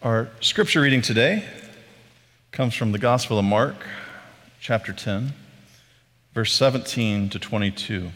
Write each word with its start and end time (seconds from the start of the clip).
Our 0.00 0.28
scripture 0.40 0.82
reading 0.82 1.02
today 1.02 1.42
comes 2.52 2.72
from 2.72 2.92
the 2.92 3.00
Gospel 3.00 3.36
of 3.36 3.44
Mark, 3.44 3.74
chapter 4.60 4.92
10, 4.92 5.32
verse 6.32 6.52
17 6.52 7.30
to 7.30 7.38
22. 7.40 8.12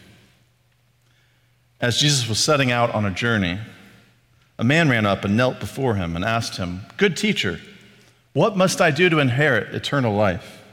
As 1.81 1.97
Jesus 1.97 2.29
was 2.29 2.39
setting 2.39 2.71
out 2.71 2.95
on 2.95 3.03
a 3.03 3.11
journey, 3.11 3.59
a 4.57 4.63
man 4.63 4.87
ran 4.87 5.05
up 5.05 5.25
and 5.25 5.35
knelt 5.35 5.59
before 5.59 5.95
him 5.95 6.15
and 6.15 6.23
asked 6.23 6.55
him, 6.55 6.83
Good 6.95 7.17
teacher, 7.17 7.59
what 8.31 8.55
must 8.55 8.79
I 8.79 8.89
do 8.89 9.09
to 9.09 9.19
inherit 9.19 9.75
eternal 9.75 10.15
life? 10.15 10.63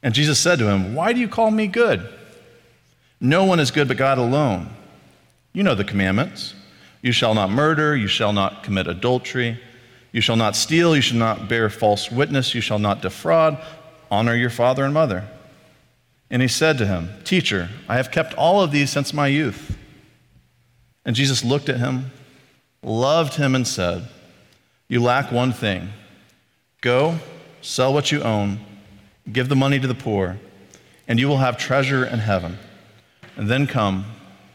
And 0.00 0.14
Jesus 0.14 0.38
said 0.38 0.60
to 0.60 0.68
him, 0.68 0.94
Why 0.94 1.12
do 1.12 1.18
you 1.18 1.26
call 1.26 1.50
me 1.50 1.66
good? 1.66 2.08
No 3.20 3.42
one 3.42 3.58
is 3.58 3.72
good 3.72 3.88
but 3.88 3.96
God 3.96 4.18
alone. 4.18 4.68
You 5.52 5.64
know 5.64 5.74
the 5.74 5.82
commandments. 5.82 6.54
You 7.02 7.10
shall 7.10 7.34
not 7.34 7.50
murder, 7.50 7.96
you 7.96 8.06
shall 8.06 8.32
not 8.32 8.62
commit 8.62 8.86
adultery, 8.86 9.58
you 10.16 10.22
shall 10.22 10.36
not 10.36 10.56
steal, 10.56 10.96
you 10.96 11.02
shall 11.02 11.18
not 11.18 11.46
bear 11.46 11.68
false 11.68 12.10
witness, 12.10 12.54
you 12.54 12.62
shall 12.62 12.78
not 12.78 13.02
defraud, 13.02 13.62
honor 14.10 14.34
your 14.34 14.48
father 14.48 14.82
and 14.82 14.94
mother. 14.94 15.28
And 16.30 16.40
he 16.40 16.48
said 16.48 16.78
to 16.78 16.86
him, 16.86 17.10
Teacher, 17.24 17.68
I 17.86 17.96
have 17.96 18.10
kept 18.10 18.32
all 18.32 18.62
of 18.62 18.70
these 18.70 18.88
since 18.88 19.12
my 19.12 19.26
youth. 19.26 19.76
And 21.04 21.14
Jesus 21.14 21.44
looked 21.44 21.68
at 21.68 21.76
him, 21.76 22.12
loved 22.82 23.34
him, 23.34 23.54
and 23.54 23.68
said, 23.68 24.08
You 24.88 25.02
lack 25.02 25.30
one 25.30 25.52
thing. 25.52 25.90
Go, 26.80 27.18
sell 27.60 27.92
what 27.92 28.10
you 28.10 28.22
own, 28.22 28.60
give 29.30 29.50
the 29.50 29.54
money 29.54 29.78
to 29.78 29.86
the 29.86 29.94
poor, 29.94 30.38
and 31.06 31.20
you 31.20 31.28
will 31.28 31.36
have 31.36 31.58
treasure 31.58 32.06
in 32.06 32.20
heaven. 32.20 32.56
And 33.36 33.50
then 33.50 33.66
come, 33.66 34.06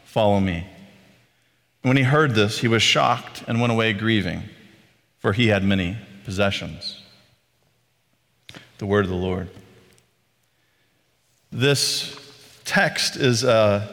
follow 0.06 0.40
me. 0.40 0.66
And 1.84 1.90
When 1.90 1.96
he 1.96 2.02
heard 2.02 2.34
this, 2.34 2.58
he 2.58 2.66
was 2.66 2.82
shocked 2.82 3.44
and 3.46 3.60
went 3.60 3.72
away 3.72 3.92
grieving, 3.92 4.42
for 5.22 5.32
he 5.32 5.46
had 5.46 5.62
many 5.62 5.96
possessions. 6.24 7.00
The 8.78 8.86
word 8.86 9.04
of 9.04 9.10
the 9.10 9.16
Lord. 9.16 9.48
This 11.52 12.16
text 12.64 13.14
is 13.14 13.44
uh, 13.44 13.86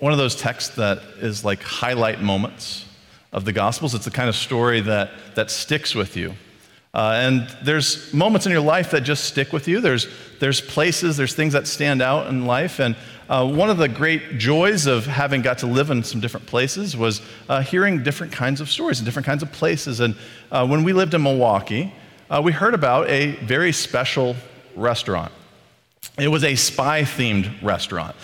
one 0.00 0.10
of 0.10 0.18
those 0.18 0.34
texts 0.34 0.74
that 0.74 0.98
is 1.20 1.44
like 1.44 1.62
highlight 1.62 2.20
moments 2.20 2.86
of 3.32 3.44
the 3.44 3.52
Gospels. 3.52 3.94
It's 3.94 4.04
the 4.04 4.10
kind 4.10 4.28
of 4.28 4.34
story 4.34 4.80
that, 4.80 5.12
that 5.36 5.48
sticks 5.48 5.94
with 5.94 6.16
you. 6.16 6.34
Uh, 6.94 7.12
and 7.14 7.48
there's 7.62 8.12
moments 8.12 8.44
in 8.44 8.52
your 8.52 8.60
life 8.60 8.90
that 8.90 9.00
just 9.00 9.24
stick 9.24 9.52
with 9.52 9.66
you. 9.66 9.80
There's, 9.80 10.06
there's 10.40 10.60
places, 10.60 11.16
there's 11.16 11.34
things 11.34 11.54
that 11.54 11.66
stand 11.66 12.02
out 12.02 12.26
in 12.26 12.44
life. 12.44 12.80
And 12.80 12.96
uh, 13.30 13.50
one 13.50 13.70
of 13.70 13.78
the 13.78 13.88
great 13.88 14.36
joys 14.38 14.84
of 14.84 15.06
having 15.06 15.40
got 15.40 15.58
to 15.58 15.66
live 15.66 15.90
in 15.90 16.04
some 16.04 16.20
different 16.20 16.46
places 16.46 16.94
was 16.94 17.22
uh, 17.48 17.62
hearing 17.62 18.02
different 18.02 18.30
kinds 18.30 18.60
of 18.60 18.68
stories 18.68 18.98
and 18.98 19.06
different 19.06 19.24
kinds 19.24 19.42
of 19.42 19.50
places. 19.52 20.00
And 20.00 20.14
uh, 20.50 20.66
when 20.66 20.84
we 20.84 20.92
lived 20.92 21.14
in 21.14 21.22
Milwaukee, 21.22 21.94
uh, 22.28 22.42
we 22.44 22.52
heard 22.52 22.74
about 22.74 23.08
a 23.08 23.36
very 23.36 23.72
special 23.72 24.36
restaurant. 24.76 25.32
It 26.18 26.28
was 26.28 26.44
a 26.44 26.54
spy 26.56 27.02
themed 27.02 27.62
restaurant. 27.62 28.16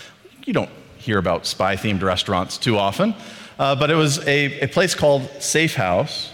You 0.44 0.52
don't 0.52 0.70
hear 0.98 1.16
about 1.16 1.46
spy 1.46 1.76
themed 1.76 2.02
restaurants 2.02 2.58
too 2.58 2.76
often, 2.76 3.14
uh, 3.58 3.76
but 3.76 3.90
it 3.90 3.94
was 3.94 4.18
a, 4.26 4.60
a 4.60 4.68
place 4.68 4.94
called 4.94 5.26
Safe 5.40 5.74
House. 5.74 6.32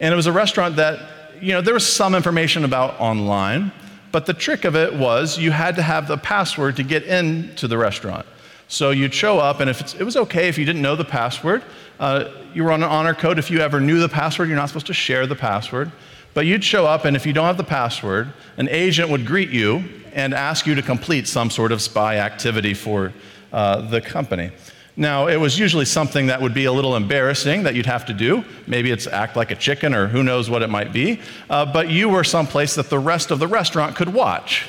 And 0.00 0.12
it 0.12 0.16
was 0.16 0.26
a 0.26 0.32
restaurant 0.32 0.76
that, 0.76 0.98
you 1.42 1.52
know, 1.52 1.60
there 1.60 1.74
was 1.74 1.86
some 1.86 2.14
information 2.14 2.64
about 2.64 3.00
online, 3.00 3.72
but 4.12 4.26
the 4.26 4.32
trick 4.32 4.64
of 4.64 4.76
it 4.76 4.94
was 4.94 5.38
you 5.38 5.50
had 5.50 5.74
to 5.74 5.82
have 5.82 6.06
the 6.06 6.16
password 6.16 6.76
to 6.76 6.84
get 6.84 7.02
into 7.02 7.66
the 7.66 7.76
restaurant. 7.76 8.24
So 8.68 8.90
you'd 8.90 9.12
show 9.12 9.40
up, 9.40 9.58
and 9.58 9.68
if 9.68 10.00
it 10.00 10.04
was 10.04 10.16
okay 10.16 10.48
if 10.48 10.56
you 10.56 10.64
didn't 10.64 10.82
know 10.82 10.94
the 10.94 11.04
password, 11.04 11.64
uh, 11.98 12.30
you 12.54 12.62
were 12.62 12.70
on 12.70 12.84
an 12.84 12.88
honor 12.88 13.12
code. 13.12 13.40
If 13.40 13.50
you 13.50 13.58
ever 13.58 13.80
knew 13.80 13.98
the 13.98 14.08
password, 14.08 14.48
you're 14.48 14.56
not 14.56 14.68
supposed 14.68 14.86
to 14.86 14.94
share 14.94 15.26
the 15.26 15.34
password. 15.34 15.90
But 16.32 16.46
you'd 16.46 16.62
show 16.62 16.86
up, 16.86 17.04
and 17.04 17.16
if 17.16 17.26
you 17.26 17.32
don't 17.32 17.46
have 17.46 17.56
the 17.56 17.64
password, 17.64 18.32
an 18.56 18.68
agent 18.68 19.10
would 19.10 19.26
greet 19.26 19.50
you 19.50 19.84
and 20.14 20.32
ask 20.32 20.64
you 20.64 20.76
to 20.76 20.82
complete 20.82 21.26
some 21.26 21.50
sort 21.50 21.72
of 21.72 21.82
spy 21.82 22.18
activity 22.18 22.72
for 22.72 23.12
uh, 23.52 23.80
the 23.90 24.00
company. 24.00 24.52
Now, 24.96 25.26
it 25.26 25.36
was 25.36 25.58
usually 25.58 25.86
something 25.86 26.26
that 26.26 26.42
would 26.42 26.52
be 26.52 26.66
a 26.66 26.72
little 26.72 26.96
embarrassing 26.96 27.62
that 27.62 27.74
you'd 27.74 27.86
have 27.86 28.04
to 28.06 28.12
do. 28.12 28.44
Maybe 28.66 28.90
it's 28.90 29.06
act 29.06 29.36
like 29.36 29.50
a 29.50 29.54
chicken 29.54 29.94
or 29.94 30.06
who 30.06 30.22
knows 30.22 30.50
what 30.50 30.62
it 30.62 30.68
might 30.68 30.92
be. 30.92 31.18
Uh, 31.48 31.64
but 31.64 31.88
you 31.88 32.10
were 32.10 32.24
someplace 32.24 32.74
that 32.74 32.90
the 32.90 32.98
rest 32.98 33.30
of 33.30 33.38
the 33.38 33.48
restaurant 33.48 33.96
could 33.96 34.12
watch. 34.12 34.66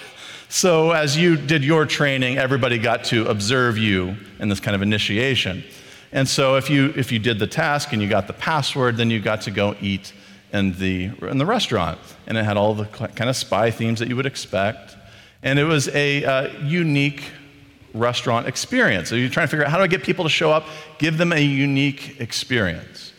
So, 0.48 0.92
as 0.92 1.18
you 1.18 1.36
did 1.36 1.64
your 1.64 1.86
training, 1.86 2.38
everybody 2.38 2.78
got 2.78 3.04
to 3.06 3.26
observe 3.26 3.78
you 3.78 4.16
in 4.40 4.50
this 4.50 4.60
kind 4.60 4.76
of 4.76 4.82
initiation. 4.82 5.64
And 6.12 6.30
so, 6.30 6.56
if 6.56 6.70
you, 6.70 6.94
if 6.96 7.12
you 7.12 7.20
did 7.20 7.40
the 7.40 7.48
task 7.48 7.92
and 7.92 8.02
you 8.02 8.08
got 8.08 8.28
the 8.28 8.34
password, 8.34 8.96
then 8.96 9.10
you 9.10 9.20
got 9.20 9.42
to 9.42 9.52
go 9.52 9.76
eat 9.82 10.14
in 10.54 10.74
the, 10.74 11.12
in 11.24 11.38
the 11.38 11.46
restaurant. 11.46 12.00
And 12.28 12.38
it 12.38 12.46
had 12.46 12.56
all 12.56 12.76
the 12.76 12.86
kind 12.86 13.30
of 13.30 13.36
spy 13.36 13.72
themes 13.72 14.00
that 14.00 14.08
you 14.08 14.16
would 14.16 14.28
expect. 14.28 14.96
And 15.42 15.60
it 15.60 15.66
was 15.66 15.90
a 15.90 16.24
uh, 16.24 16.64
unique 16.64 17.24
restaurant 17.94 18.48
experience. 18.48 19.10
So 19.10 19.16
you're 19.16 19.30
trying 19.30 19.48
to 19.48 19.52
figure 19.52 19.66
out 19.66 19.72
how 19.72 19.78
do 19.78 19.84
I 19.84 19.88
get 19.88 20.04
people 20.04 20.24
to 20.24 20.30
show 20.30 20.52
up, 20.52 20.66
give 20.98 21.18
them 21.18 21.32
a 21.32 21.40
unique 21.40 22.20
experience. 22.20 23.14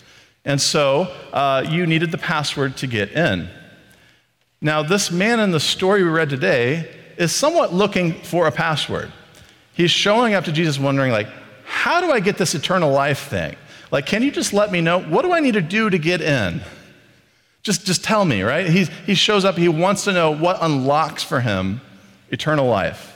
And 0.44 0.60
so 0.60 1.02
uh, 1.32 1.64
you 1.68 1.86
needed 1.86 2.10
the 2.10 2.18
password 2.18 2.76
to 2.78 2.86
get 2.86 3.12
in. 3.12 3.48
Now, 4.60 4.82
this 4.82 5.10
man 5.10 5.40
in 5.40 5.50
the 5.50 5.60
story 5.60 6.02
we 6.02 6.10
read 6.10 6.30
today 6.30 6.90
is 7.16 7.32
somewhat 7.32 7.72
looking 7.72 8.12
for 8.12 8.46
a 8.46 8.52
password. 8.52 9.12
He's 9.74 9.90
showing 9.90 10.34
up 10.34 10.44
to 10.44 10.52
Jesus 10.52 10.78
wondering, 10.78 11.12
like, 11.12 11.28
how 11.64 12.00
do 12.00 12.10
I 12.10 12.20
get 12.20 12.38
this 12.38 12.54
eternal 12.54 12.90
life 12.90 13.28
thing? 13.28 13.56
Like, 13.90 14.06
can 14.06 14.22
you 14.22 14.30
just 14.30 14.52
let 14.52 14.72
me 14.72 14.80
know? 14.80 15.00
What 15.00 15.22
do 15.22 15.32
I 15.32 15.40
need 15.40 15.54
to 15.54 15.62
do 15.62 15.90
to 15.90 15.98
get 15.98 16.20
in? 16.20 16.62
Just, 17.62 17.86
just 17.86 18.04
tell 18.04 18.24
me, 18.24 18.42
right? 18.42 18.66
He's, 18.66 18.88
he 19.06 19.14
shows 19.14 19.44
up, 19.44 19.56
he 19.56 19.68
wants 19.68 20.04
to 20.04 20.12
know 20.12 20.30
what 20.30 20.58
unlocks 20.60 21.22
for 21.22 21.40
him 21.40 21.80
eternal 22.30 22.66
life. 22.66 23.13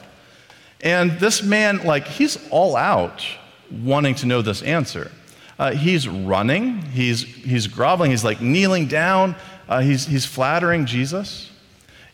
And 0.80 1.12
this 1.18 1.42
man, 1.42 1.84
like, 1.84 2.06
he's 2.06 2.38
all 2.50 2.76
out 2.76 3.26
wanting 3.70 4.14
to 4.16 4.26
know 4.26 4.42
this 4.42 4.62
answer. 4.62 5.10
Uh, 5.58 5.72
he's 5.72 6.06
running, 6.06 6.82
he's, 6.82 7.22
he's 7.22 7.66
groveling, 7.66 8.12
he's 8.12 8.22
like 8.22 8.40
kneeling 8.40 8.86
down, 8.86 9.34
uh, 9.68 9.80
he's, 9.80 10.06
he's 10.06 10.24
flattering 10.24 10.86
Jesus. 10.86 11.50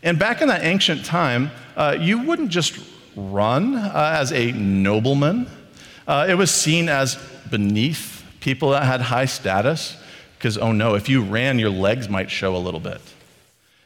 And 0.03 0.19
back 0.19 0.41
in 0.41 0.49
that 0.49 0.65
ancient 0.65 1.05
time, 1.05 1.51
uh, 1.77 1.97
you 2.01 2.23
wouldn't 2.23 2.49
just 2.49 2.79
run 3.15 3.75
uh, 3.75 4.17
as 4.19 4.33
a 4.33 4.53
nobleman, 4.53 5.47
uh, 6.07 6.27
it 6.29 6.35
was 6.35 6.51
seen 6.51 6.89
as 6.89 7.17
beneath 7.51 8.25
people 8.41 8.71
that 8.71 8.85
had 8.85 9.01
high 9.01 9.27
status, 9.27 9.97
because, 10.39 10.59
oh 10.59 10.73
no, 10.73 10.95
if 10.95 11.09
you 11.09 11.23
ran, 11.23 11.59
your 11.59 11.71
legs 11.71 12.09
might 12.09 12.31
show 12.31 12.57
a 12.57 12.59
little 12.59 12.81
bit. 12.81 13.01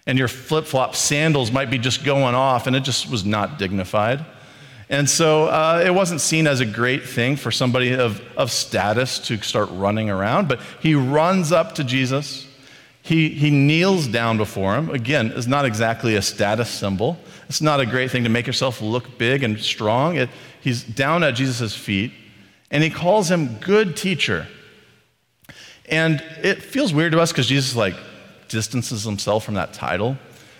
And 0.06 0.18
your 0.18 0.28
flip 0.28 0.64
flop 0.64 0.94
sandals 0.96 1.52
might 1.52 1.70
be 1.70 1.78
just 1.78 2.04
going 2.04 2.34
off, 2.34 2.66
and 2.66 2.74
it 2.74 2.80
just 2.80 3.10
was 3.10 3.24
not 3.24 3.58
dignified. 3.58 4.24
And 4.90 5.08
so 5.08 5.46
uh, 5.46 5.82
it 5.84 5.90
wasn't 5.90 6.20
seen 6.20 6.46
as 6.46 6.60
a 6.60 6.66
great 6.66 7.04
thing 7.04 7.36
for 7.36 7.50
somebody 7.50 7.92
of, 7.92 8.22
of 8.36 8.50
status 8.50 9.18
to 9.26 9.36
start 9.38 9.68
running 9.72 10.08
around, 10.08 10.48
but 10.48 10.60
he 10.80 10.94
runs 10.94 11.52
up 11.52 11.74
to 11.74 11.84
Jesus. 11.84 12.46
He, 13.02 13.28
he 13.28 13.50
kneels 13.50 14.06
down 14.06 14.38
before 14.38 14.76
him. 14.76 14.90
Again, 14.90 15.32
it's 15.34 15.46
not 15.46 15.64
exactly 15.64 16.16
a 16.16 16.22
status 16.22 16.70
symbol. 16.70 17.18
It's 17.48 17.60
not 17.60 17.80
a 17.80 17.86
great 17.86 18.10
thing 18.10 18.24
to 18.24 18.30
make 18.30 18.46
yourself 18.46 18.80
look 18.80 19.18
big 19.18 19.42
and 19.42 19.58
strong. 19.58 20.16
It, 20.16 20.30
he's 20.60 20.82
down 20.82 21.22
at 21.22 21.34
Jesus' 21.34 21.74
feet, 21.74 22.12
and 22.70 22.82
he 22.82 22.90
calls 22.90 23.30
him 23.30 23.58
good 23.58 23.96
teacher. 23.96 24.46
And 25.90 26.22
it 26.42 26.62
feels 26.62 26.92
weird 26.92 27.12
to 27.12 27.20
us 27.20 27.32
because 27.32 27.46
Jesus 27.46 27.74
like 27.74 27.94
distances 28.48 29.04
himself 29.04 29.44
from 29.44 29.54
that 29.54 29.72
title. 29.72 30.16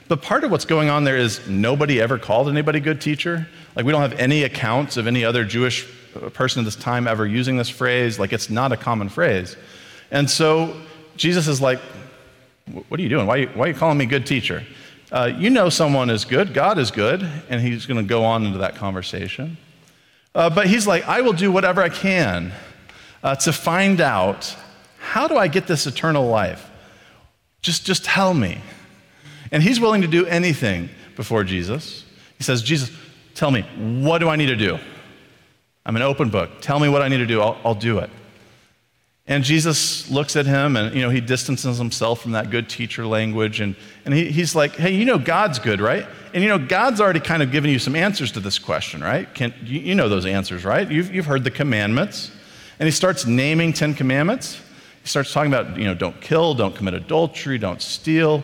But 0.09 0.22
part 0.22 0.43
of 0.43 0.50
what's 0.50 0.65
going 0.65 0.88
on 0.88 1.05
there 1.05 1.19
is 1.19 1.47
nobody 1.47 2.00
ever 2.00 2.19
called 2.19 2.49
anybody 2.49 2.81
good 2.81 3.00
teacher. 3.00 3.47
Like, 3.78 3.87
we 3.87 3.93
don't 3.93 4.03
have 4.03 4.19
any 4.19 4.43
accounts 4.43 4.97
of 4.97 5.06
any 5.06 5.25
other 5.25 5.44
Jewish 5.44 5.87
uh, 6.16 6.31
person 6.31 6.59
at 6.59 6.65
this 6.65 6.75
time 6.75 7.06
ever 7.06 7.25
using 7.25 7.56
this 7.56 7.69
phrase. 7.69 8.19
Like, 8.19 8.33
it's 8.33 8.50
not 8.50 8.72
a 8.72 8.77
common 8.77 9.09
phrase. 9.09 9.56
And 10.11 10.28
so 10.28 10.77
Jesus 11.16 11.47
is 11.47 11.61
like, 11.61 11.78
What 12.88 12.99
are 12.99 13.03
you 13.05 13.09
doing? 13.09 13.29
Why 13.29 13.35
are 13.35 13.38
you, 13.38 13.49
why 13.55 13.67
are 13.67 13.69
you 13.69 13.75
calling 13.75 13.97
me 13.97 14.06
good 14.06 14.26
teacher? 14.26 14.67
Uh, 15.12 15.31
you 15.32 15.49
know 15.49 15.69
someone 15.69 16.11
is 16.11 16.25
good, 16.25 16.53
God 16.53 16.76
is 16.76 16.91
good, 16.91 17.23
and 17.49 17.61
he's 17.61 17.87
going 17.87 17.99
to 17.99 18.08
go 18.08 18.25
on 18.25 18.44
into 18.44 18.58
that 18.58 18.75
conversation. 18.75 19.56
Uh, 20.35 20.50
but 20.50 20.67
he's 20.67 20.88
like, 20.88 21.06
I 21.06 21.20
will 21.20 21.32
do 21.32 21.53
whatever 21.53 21.81
I 21.81 21.88
can 21.88 22.53
uh, 23.23 23.37
to 23.37 23.53
find 23.53 24.00
out 24.00 24.56
how 24.99 25.29
do 25.29 25.37
I 25.37 25.47
get 25.47 25.69
this 25.69 25.87
eternal 25.87 26.26
life? 26.26 26.69
Just, 27.62 27.87
just 27.87 28.05
tell 28.05 28.35
me. 28.35 28.61
And 29.53 29.62
he's 29.62 29.79
willing 29.79 30.03
to 30.03 30.08
do 30.08 30.26
anything 30.26 30.88
before 31.14 31.44
Jesus. 31.44 32.05
He 32.38 32.44
says, 32.44 32.61
Jesus, 32.61 32.91
tell 33.38 33.52
me, 33.52 33.62
what 34.02 34.19
do 34.19 34.29
I 34.29 34.35
need 34.35 34.46
to 34.46 34.56
do? 34.56 34.79
I'm 35.87 35.94
an 35.94 36.02
open 36.02 36.29
book. 36.29 36.61
Tell 36.61 36.81
me 36.81 36.88
what 36.88 37.02
I 37.02 37.08
need 37.08 37.19
to 37.19 37.26
do. 37.26 37.40
I'll, 37.40 37.56
I'll 37.64 37.75
do 37.75 37.99
it. 37.99 38.11
And 39.29 39.44
Jesus 39.44 40.11
looks 40.11 40.35
at 40.35 40.44
him 40.44 40.76
and, 40.76 40.94
you 40.94 41.02
know, 41.02 41.11
he 41.11 41.20
distances 41.20 41.79
himself 41.79 42.20
from 42.20 42.32
that 42.32 42.50
good 42.50 42.69
teacher 42.69 43.06
language. 43.06 43.61
And, 43.61 43.76
and 44.05 44.12
he, 44.12 44.31
he's 44.32 44.56
like, 44.56 44.75
hey, 44.75 44.93
you 44.93 45.05
know 45.05 45.19
God's 45.19 45.61
good, 45.61 45.81
right? 45.81 46.05
And, 46.35 46.43
you 46.43 46.49
know, 46.49 46.58
God's 46.58 47.00
already 47.00 47.20
kind 47.20 47.43
of 47.43 47.52
given 47.52 47.70
you 47.70 47.79
some 47.79 47.94
answers 47.94 48.32
to 48.32 48.40
this 48.40 48.58
question, 48.58 49.02
right? 49.02 49.32
Can, 49.35 49.55
you, 49.62 49.81
you 49.81 49.94
know 49.94 50.08
those 50.08 50.26
answers, 50.26 50.64
right? 50.64 50.91
You've, 50.91 51.14
you've 51.14 51.26
heard 51.26 51.44
the 51.44 51.50
commandments. 51.50 52.32
And 52.81 52.87
he 52.87 52.91
starts 52.91 53.25
naming 53.25 53.73
10 53.73 53.94
commandments. 53.94 54.61
He 55.02 55.08
starts 55.08 55.32
talking 55.32 55.52
about, 55.52 55.79
you 55.79 55.84
know, 55.84 55.94
don't 55.94 56.20
kill, 56.20 56.55
don't 56.55 56.75
commit 56.75 56.94
adultery, 56.94 57.56
don't 57.56 57.81
steal. 57.81 58.43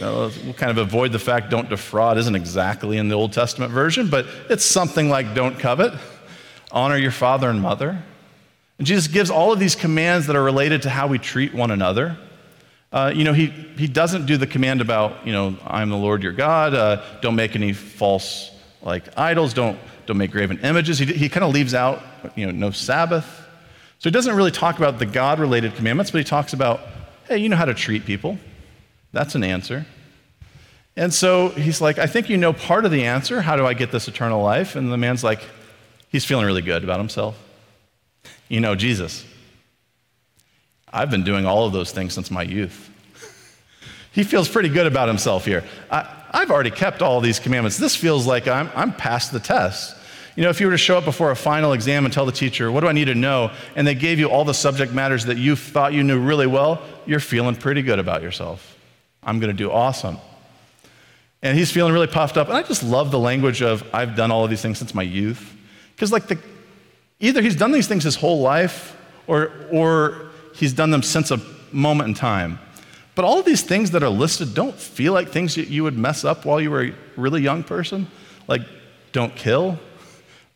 We'll 0.00 0.54
kind 0.54 0.70
of 0.70 0.78
avoid 0.78 1.12
the 1.12 1.18
fact 1.18 1.50
don't 1.50 1.68
defraud 1.68 2.18
isn't 2.18 2.34
exactly 2.34 2.98
in 2.98 3.08
the 3.08 3.14
Old 3.14 3.32
Testament 3.32 3.72
version, 3.72 4.08
but 4.08 4.26
it's 4.48 4.64
something 4.64 5.08
like 5.08 5.34
don't 5.34 5.58
covet, 5.58 5.92
honor 6.70 6.96
your 6.96 7.10
father 7.10 7.48
and 7.50 7.60
mother. 7.60 8.02
And 8.78 8.86
Jesus 8.86 9.08
gives 9.08 9.30
all 9.30 9.52
of 9.52 9.58
these 9.58 9.74
commands 9.74 10.26
that 10.26 10.36
are 10.36 10.42
related 10.42 10.82
to 10.82 10.90
how 10.90 11.06
we 11.06 11.18
treat 11.18 11.52
one 11.52 11.70
another. 11.70 12.16
Uh, 12.92 13.12
you 13.14 13.24
know, 13.24 13.32
he, 13.32 13.46
he 13.76 13.86
doesn't 13.86 14.26
do 14.26 14.36
the 14.36 14.46
command 14.46 14.80
about, 14.80 15.26
you 15.26 15.32
know, 15.32 15.56
I'm 15.66 15.90
the 15.90 15.96
Lord 15.96 16.22
your 16.22 16.32
God, 16.32 16.74
uh, 16.74 17.02
don't 17.20 17.36
make 17.36 17.54
any 17.54 17.72
false, 17.72 18.50
like, 18.82 19.04
idols, 19.18 19.54
don't, 19.54 19.78
don't 20.06 20.16
make 20.16 20.32
graven 20.32 20.58
images. 20.60 20.98
He, 20.98 21.06
he 21.06 21.28
kind 21.28 21.44
of 21.44 21.52
leaves 21.52 21.74
out, 21.74 22.02
you 22.34 22.46
know, 22.46 22.52
no 22.52 22.70
Sabbath. 22.70 23.26
So 23.98 24.08
he 24.08 24.10
doesn't 24.10 24.34
really 24.34 24.50
talk 24.50 24.78
about 24.78 24.98
the 24.98 25.06
God 25.06 25.38
related 25.38 25.76
commandments, 25.76 26.10
but 26.10 26.18
he 26.18 26.24
talks 26.24 26.52
about, 26.52 26.80
hey, 27.28 27.38
you 27.38 27.48
know 27.48 27.56
how 27.56 27.66
to 27.66 27.74
treat 27.74 28.06
people. 28.06 28.38
That's 29.12 29.34
an 29.34 29.44
answer. 29.44 29.86
And 30.96 31.14
so 31.14 31.48
he's 31.50 31.80
like, 31.80 31.98
I 31.98 32.06
think 32.06 32.28
you 32.28 32.36
know 32.36 32.52
part 32.52 32.84
of 32.84 32.90
the 32.90 33.04
answer. 33.04 33.40
How 33.40 33.56
do 33.56 33.66
I 33.66 33.74
get 33.74 33.92
this 33.92 34.08
eternal 34.08 34.42
life? 34.42 34.76
And 34.76 34.92
the 34.92 34.98
man's 34.98 35.24
like, 35.24 35.40
he's 36.08 36.24
feeling 36.24 36.46
really 36.46 36.62
good 36.62 36.84
about 36.84 36.98
himself. 36.98 37.38
You 38.48 38.60
know, 38.60 38.74
Jesus. 38.74 39.24
I've 40.92 41.10
been 41.10 41.22
doing 41.22 41.46
all 41.46 41.66
of 41.66 41.72
those 41.72 41.92
things 41.92 42.12
since 42.12 42.30
my 42.30 42.42
youth. 42.42 42.90
he 44.12 44.24
feels 44.24 44.48
pretty 44.48 44.68
good 44.68 44.86
about 44.86 45.08
himself 45.08 45.44
here. 45.44 45.64
I, 45.90 46.16
have 46.32 46.50
already 46.50 46.70
kept 46.70 47.00
all 47.00 47.20
these 47.20 47.38
commandments. 47.38 47.76
This 47.78 47.94
feels 47.94 48.26
like 48.26 48.48
I'm, 48.48 48.70
I'm 48.74 48.92
past 48.92 49.32
the 49.32 49.40
test. 49.40 49.96
You 50.36 50.42
know, 50.44 50.50
if 50.50 50.60
you 50.60 50.66
were 50.66 50.72
to 50.72 50.78
show 50.78 50.98
up 50.98 51.04
before 51.04 51.30
a 51.30 51.36
final 51.36 51.72
exam 51.72 52.04
and 52.04 52.12
tell 52.12 52.26
the 52.26 52.32
teacher, 52.32 52.70
What 52.70 52.80
do 52.80 52.88
I 52.88 52.92
need 52.92 53.06
to 53.06 53.14
know? 53.14 53.52
and 53.74 53.86
they 53.86 53.94
gave 53.94 54.18
you 54.18 54.28
all 54.28 54.44
the 54.44 54.54
subject 54.54 54.92
matters 54.92 55.26
that 55.26 55.38
you 55.38 55.56
thought 55.56 55.92
you 55.92 56.02
knew 56.02 56.18
really 56.20 56.46
well, 56.46 56.82
you're 57.06 57.20
feeling 57.20 57.56
pretty 57.56 57.82
good 57.82 57.98
about 57.98 58.22
yourself. 58.22 58.69
I'm 59.22 59.38
going 59.40 59.50
to 59.50 59.56
do 59.56 59.70
awesome. 59.70 60.18
And 61.42 61.56
he's 61.56 61.70
feeling 61.70 61.92
really 61.92 62.06
puffed 62.06 62.36
up. 62.36 62.48
And 62.48 62.56
I 62.56 62.62
just 62.62 62.82
love 62.82 63.10
the 63.10 63.18
language 63.18 63.62
of, 63.62 63.84
I've 63.94 64.16
done 64.16 64.30
all 64.30 64.44
of 64.44 64.50
these 64.50 64.62
things 64.62 64.78
since 64.78 64.94
my 64.94 65.02
youth. 65.02 65.54
Because, 65.94 66.12
like, 66.12 66.26
the, 66.26 66.38
either 67.18 67.40
he's 67.42 67.56
done 67.56 67.72
these 67.72 67.88
things 67.88 68.04
his 68.04 68.16
whole 68.16 68.40
life, 68.40 68.96
or, 69.26 69.52
or 69.70 70.30
he's 70.54 70.72
done 70.72 70.90
them 70.90 71.02
since 71.02 71.30
a 71.30 71.40
moment 71.72 72.08
in 72.08 72.14
time. 72.14 72.58
But 73.14 73.24
all 73.24 73.38
of 73.38 73.44
these 73.44 73.62
things 73.62 73.90
that 73.92 74.02
are 74.02 74.08
listed 74.08 74.54
don't 74.54 74.74
feel 74.74 75.12
like 75.12 75.28
things 75.28 75.54
that 75.54 75.68
you 75.68 75.82
would 75.82 75.96
mess 75.96 76.24
up 76.24 76.44
while 76.44 76.60
you 76.60 76.70
were 76.70 76.84
a 76.84 76.94
really 77.16 77.42
young 77.42 77.62
person. 77.62 78.06
Like, 78.48 78.62
don't 79.12 79.34
kill, 79.34 79.78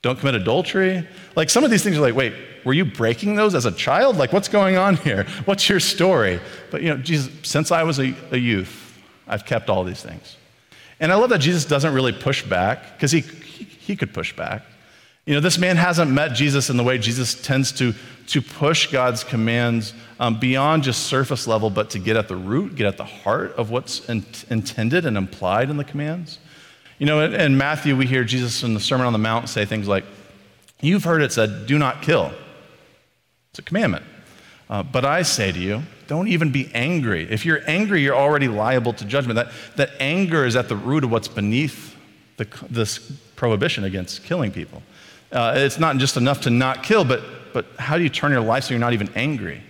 don't 0.03 0.19
commit 0.19 0.35
adultery. 0.35 1.07
Like, 1.37 1.51
some 1.51 1.65
of 1.65 1.71
these 1.71 1.83
things 1.83 1.97
are 1.97 2.01
like, 2.01 2.15
wait, 2.15 2.35
were 2.65 2.73
you 2.73 2.85
breaking 2.85 3.35
those 3.35 3.55
as 3.55 3.67
a 3.67 3.73
child? 3.73 4.17
Like, 4.17 4.33
what's 4.33 4.49
going 4.49 4.77
on 4.77 4.97
here? 4.97 5.25
What's 5.45 5.69
your 5.69 5.81
story? 5.81 6.41
But, 6.71 6.83
you 6.83 6.89
know, 6.89 6.97
Jesus, 6.97 7.33
since 7.43 7.71
I 7.71 7.83
was 7.83 7.99
a, 7.99 8.15
a 8.31 8.37
youth, 8.37 9.01
I've 9.27 9.45
kept 9.45 9.69
all 9.69 9.85
these 9.85 10.03
things. 10.03 10.37
And 11.01 11.13
I 11.13 11.17
love 11.17 11.31
that 11.31 11.41
Jesus 11.41 11.65
doesn't 11.65 11.93
really 11.93 12.13
push 12.13 12.43
back, 12.43 12.95
because 12.95 13.13
he, 13.13 13.21
he 13.21 13.97
could 13.97 14.15
push 14.15 14.35
back. 14.35 14.63
You 15.27 15.35
know, 15.35 15.41
this 15.41 15.59
man 15.59 15.77
hasn't 15.77 16.11
met 16.11 16.35
Jesus 16.35 16.69
in 16.69 16.77
the 16.77 16.85
way 16.85 16.99
Jesus 16.99 17.35
tends 17.41 17.73
to, 17.73 17.95
to 18.29 18.43
push 18.43 18.91
God's 18.91 19.25
commands 19.25 19.95
um, 20.21 20.39
beyond 20.39 20.83
just 20.83 21.05
surface 21.05 21.47
level, 21.47 21.71
but 21.71 21.91
to 21.91 21.99
get 21.99 22.17
at 22.17 22.29
the 22.29 22.37
root, 22.37 22.75
get 22.75 22.87
at 22.87 22.97
the 22.99 23.05
heart 23.05 23.53
of 23.53 23.71
what's 23.71 24.07
in, 24.09 24.25
intended 24.51 25.07
and 25.07 25.17
implied 25.17 25.71
in 25.71 25.77
the 25.77 25.85
commands. 25.85 26.39
You 26.99 27.07
know, 27.07 27.21
in, 27.21 27.35
in 27.35 27.57
Matthew, 27.57 27.97
we 27.97 28.07
hear 28.07 28.23
Jesus 28.23 28.63
in 28.63 28.75
the 28.75 28.81
Sermon 28.81 29.07
on 29.07 29.13
the 29.13 29.19
Mount 29.19 29.49
say 29.49 29.65
things 29.65 29.89
like, 29.89 30.05
You've 30.81 31.05
heard 31.05 31.23
it 31.23 31.33
said, 31.33 31.67
do 31.67 31.79
not 31.79 32.03
kill. 32.03 32.33
It's 33.55 33.61
a 33.61 33.62
commandment. 33.62 34.05
Uh, 34.69 34.83
but 34.83 35.05
I 35.05 35.23
say 35.23 35.53
to 35.53 35.59
you, 35.61 35.85
don't 36.09 36.27
even 36.27 36.51
be 36.51 36.73
angry. 36.75 37.31
If 37.31 37.47
you're 37.47 37.61
angry, 37.69 38.03
you're 38.03 38.17
already 38.17 38.49
liable 38.49 38.93
to 38.95 39.05
judgment. 39.05 39.37
That, 39.37 39.53
that 39.77 39.91
anger 40.01 40.45
is 40.45 40.56
at 40.56 40.69
the 40.69 40.75
root 40.75 41.05
of 41.05 41.12
what's 41.12 41.29
beneath 41.29 41.95
the, 42.37 42.49
this 42.69 42.99
prohibition 43.37 43.85
against 43.85 44.25
killing 44.25 44.51
people. 44.51 44.83
Uh, 45.31 45.55
it's 45.56 45.79
not 45.79 45.99
just 45.99 46.17
enough 46.17 46.41
to 46.41 46.51
not 46.51 46.83
kill, 46.83 47.05
but, 47.05 47.23
but 47.53 47.67
how 47.79 47.97
do 47.97 48.03
you 48.03 48.09
turn 48.09 48.33
your 48.33 48.41
life 48.41 48.65
so 48.65 48.71
you're 48.71 48.81
not 48.81 48.93
even 48.93 49.09
angry? 49.15 49.62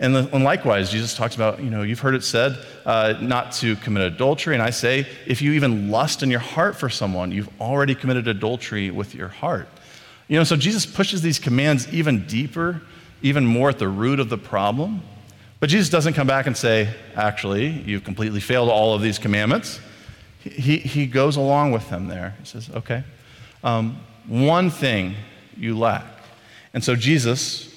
And, 0.00 0.12
the, 0.12 0.28
and 0.34 0.42
likewise, 0.42 0.90
Jesus 0.90 1.14
talks 1.14 1.36
about, 1.36 1.62
you 1.62 1.70
know, 1.70 1.82
you've 1.82 2.00
heard 2.00 2.16
it 2.16 2.24
said 2.24 2.58
uh, 2.84 3.14
not 3.20 3.52
to 3.52 3.76
commit 3.76 4.02
adultery. 4.02 4.54
And 4.54 4.62
I 4.62 4.70
say, 4.70 5.06
if 5.24 5.40
you 5.40 5.52
even 5.52 5.88
lust 5.92 6.24
in 6.24 6.32
your 6.32 6.40
heart 6.40 6.74
for 6.74 6.88
someone, 6.88 7.30
you've 7.30 7.60
already 7.60 7.94
committed 7.94 8.26
adultery 8.26 8.90
with 8.90 9.14
your 9.14 9.28
heart. 9.28 9.68
You 10.26 10.38
know, 10.38 10.44
so 10.44 10.56
Jesus 10.56 10.86
pushes 10.86 11.22
these 11.22 11.38
commands 11.38 11.86
even 11.92 12.26
deeper, 12.26 12.80
even 13.24 13.46
more 13.46 13.70
at 13.70 13.78
the 13.78 13.88
root 13.88 14.20
of 14.20 14.28
the 14.28 14.36
problem. 14.36 15.02
But 15.58 15.70
Jesus 15.70 15.88
doesn't 15.88 16.12
come 16.12 16.26
back 16.26 16.46
and 16.46 16.54
say, 16.54 16.94
actually, 17.16 17.68
you've 17.68 18.04
completely 18.04 18.38
failed 18.38 18.68
all 18.68 18.94
of 18.94 19.00
these 19.00 19.18
commandments. 19.18 19.80
He, 20.40 20.76
he 20.76 21.06
goes 21.06 21.36
along 21.36 21.72
with 21.72 21.88
them 21.88 22.06
there. 22.06 22.36
He 22.38 22.44
says, 22.44 22.68
okay, 22.74 23.02
um, 23.62 23.98
one 24.26 24.68
thing 24.68 25.14
you 25.56 25.78
lack. 25.78 26.04
And 26.74 26.84
so 26.84 26.94
Jesus 26.94 27.74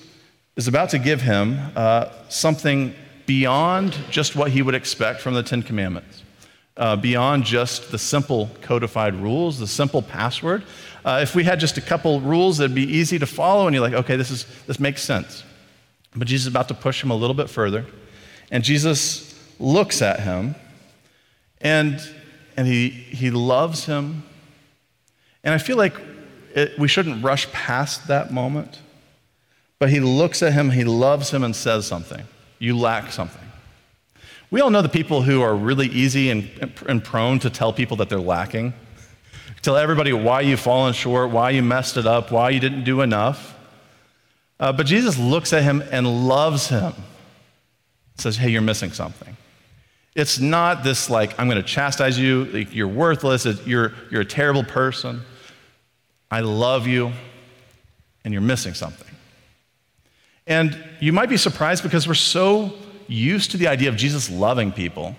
is 0.58 0.68
about 0.68 0.90
to 0.90 1.00
give 1.00 1.22
him 1.22 1.58
uh, 1.78 2.10
something 2.28 2.94
beyond 3.26 3.98
just 4.10 4.36
what 4.36 4.52
he 4.52 4.62
would 4.62 4.76
expect 4.76 5.22
from 5.22 5.34
the 5.34 5.44
Ten 5.44 5.64
Commandments, 5.64 6.24
uh, 6.78 6.96
beyond 6.96 7.44
just 7.44 7.92
the 7.92 7.98
simple 7.98 8.50
codified 8.62 9.16
rules, 9.16 9.60
the 9.60 9.68
simple 9.68 10.02
password. 10.02 10.64
Uh, 11.04 11.20
if 11.22 11.36
we 11.36 11.44
had 11.44 11.60
just 11.60 11.78
a 11.78 11.82
couple 11.82 12.20
rules, 12.22 12.60
it'd 12.60 12.76
be 12.76 12.84
easy 12.84 13.18
to 13.18 13.26
follow, 13.26 13.68
and 13.68 13.74
you're 13.74 13.82
like, 13.82 13.94
okay, 13.94 14.16
this, 14.16 14.30
is, 14.30 14.46
this 14.68 14.80
makes 14.80 15.02
sense. 15.02 15.44
But 16.16 16.28
Jesus 16.28 16.46
is 16.46 16.52
about 16.52 16.68
to 16.68 16.74
push 16.74 17.04
him 17.04 17.12
a 17.12 17.16
little 17.16 17.34
bit 17.34 17.50
further. 17.50 17.86
And 18.52 18.64
Jesus 18.64 19.34
looks 19.60 20.02
at 20.02 20.20
him, 20.20 20.56
and, 21.62 22.02
and 22.56 22.68
he, 22.68 22.90
he 22.90 23.32
loves 23.32 23.86
him. 23.86 24.24
And 25.44 25.54
I 25.54 25.58
feel 25.58 25.78
like 25.78 25.96
it, 26.54 26.78
we 26.78 26.88
shouldn't 26.88 27.24
rush 27.24 27.52
past 27.52 28.08
that 28.08 28.32
moment. 28.32 28.80
But 29.80 29.90
he 29.90 30.00
looks 30.00 30.42
at 30.42 30.54
him, 30.54 30.72
he 30.72 30.84
loves 30.84 31.32
him, 31.32 31.44
and 31.44 31.56
says 31.56 31.86
something. 31.86 32.24
You 32.60 32.78
lack 32.78 33.12
something. 33.12 33.47
We 34.50 34.62
all 34.62 34.70
know 34.70 34.82
the 34.82 34.90
people 34.90 35.22
who 35.22 35.42
are 35.42 35.56
really 35.56 35.88
easy 35.88 36.30
and, 36.30 36.50
and 36.88 37.04
prone 37.04 37.40
to 37.40 37.50
tell 37.50 37.74
people 37.74 37.98
that 37.98 38.10
they're 38.10 38.20
lacking. 38.20 38.74
Tell 39.62 39.76
everybody 39.76 40.14
why 40.14 40.42
you've 40.42 40.60
fallen 40.60 40.94
short, 40.94 41.32
why 41.32 41.50
you 41.50 41.62
messed 41.62 41.98
it 41.98 42.06
up, 42.06 42.32
why 42.32 42.52
you 42.52 42.60
didn't 42.60 42.86
do 42.86 43.02
enough. 43.02 43.56
Uh, 44.60 44.72
but 44.72 44.86
Jesus 44.86 45.18
looks 45.18 45.52
at 45.52 45.64
him 45.64 45.84
and 45.92 46.28
loves 46.28 46.70
him. 46.70 46.94
Says, 48.18 48.38
hey, 48.38 48.50
you're 48.50 48.62
missing 48.62 48.92
something. 48.92 49.36
It's 50.16 50.40
not 50.40 50.84
this 50.84 51.10
like, 51.10 51.40
I'm 51.40 51.48
going 51.48 51.62
to 51.62 51.68
chastise 51.68 52.18
you, 52.18 52.46
you're 52.72 52.88
worthless, 52.88 53.46
you're, 53.68 53.94
you're 54.10 54.22
a 54.22 54.26
terrible 54.26 54.64
person. 54.64 55.22
I 56.32 56.40
love 56.40 56.88
you, 56.88 57.12
and 58.24 58.34
you're 58.34 58.42
missing 58.42 58.74
something. 58.74 59.16
And 60.48 60.82
you 61.00 61.14
might 61.14 61.30
be 61.30 61.38
surprised 61.38 61.84
because 61.84 62.08
we're 62.08 62.16
so 62.16 62.74
used 63.08 63.52
to 63.52 63.58
the 63.58 63.68
idea 63.68 63.90
of 63.90 63.96
Jesus 63.96 64.30
loving 64.30 64.72
people. 64.72 65.16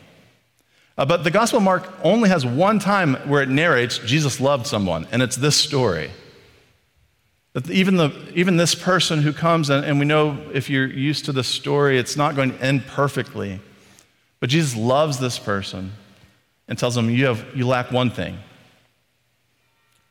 Uh, 0.96 1.04
but 1.04 1.22
the 1.22 1.30
Gospel 1.30 1.58
of 1.58 1.62
Mark 1.62 1.88
only 2.02 2.28
has 2.28 2.44
one 2.44 2.78
time 2.78 3.14
where 3.28 3.42
it 3.42 3.48
narrates 3.48 3.98
Jesus 3.98 4.40
loved 4.40 4.66
someone, 4.66 5.06
and 5.12 5.22
it's 5.22 5.36
this 5.36 5.56
story. 5.56 6.10
That 7.52 7.70
even, 7.70 7.96
the, 7.96 8.12
even 8.34 8.56
this 8.56 8.74
person 8.74 9.22
who 9.22 9.32
comes, 9.32 9.70
and, 9.70 9.84
and 9.84 9.98
we 9.98 10.04
know 10.04 10.38
if 10.52 10.68
you're 10.68 10.86
used 10.86 11.24
to 11.26 11.32
the 11.32 11.44
story, 11.44 11.98
it's 11.98 12.16
not 12.16 12.36
going 12.36 12.50
to 12.50 12.62
end 12.62 12.86
perfectly. 12.86 13.60
But 14.40 14.50
Jesus 14.50 14.76
loves 14.76 15.18
this 15.18 15.38
person 15.38 15.92
and 16.66 16.78
tells 16.78 16.96
him, 16.96 17.10
You, 17.10 17.26
have, 17.26 17.44
you 17.54 17.66
lack 17.66 17.90
one 17.90 18.10
thing. 18.10 18.38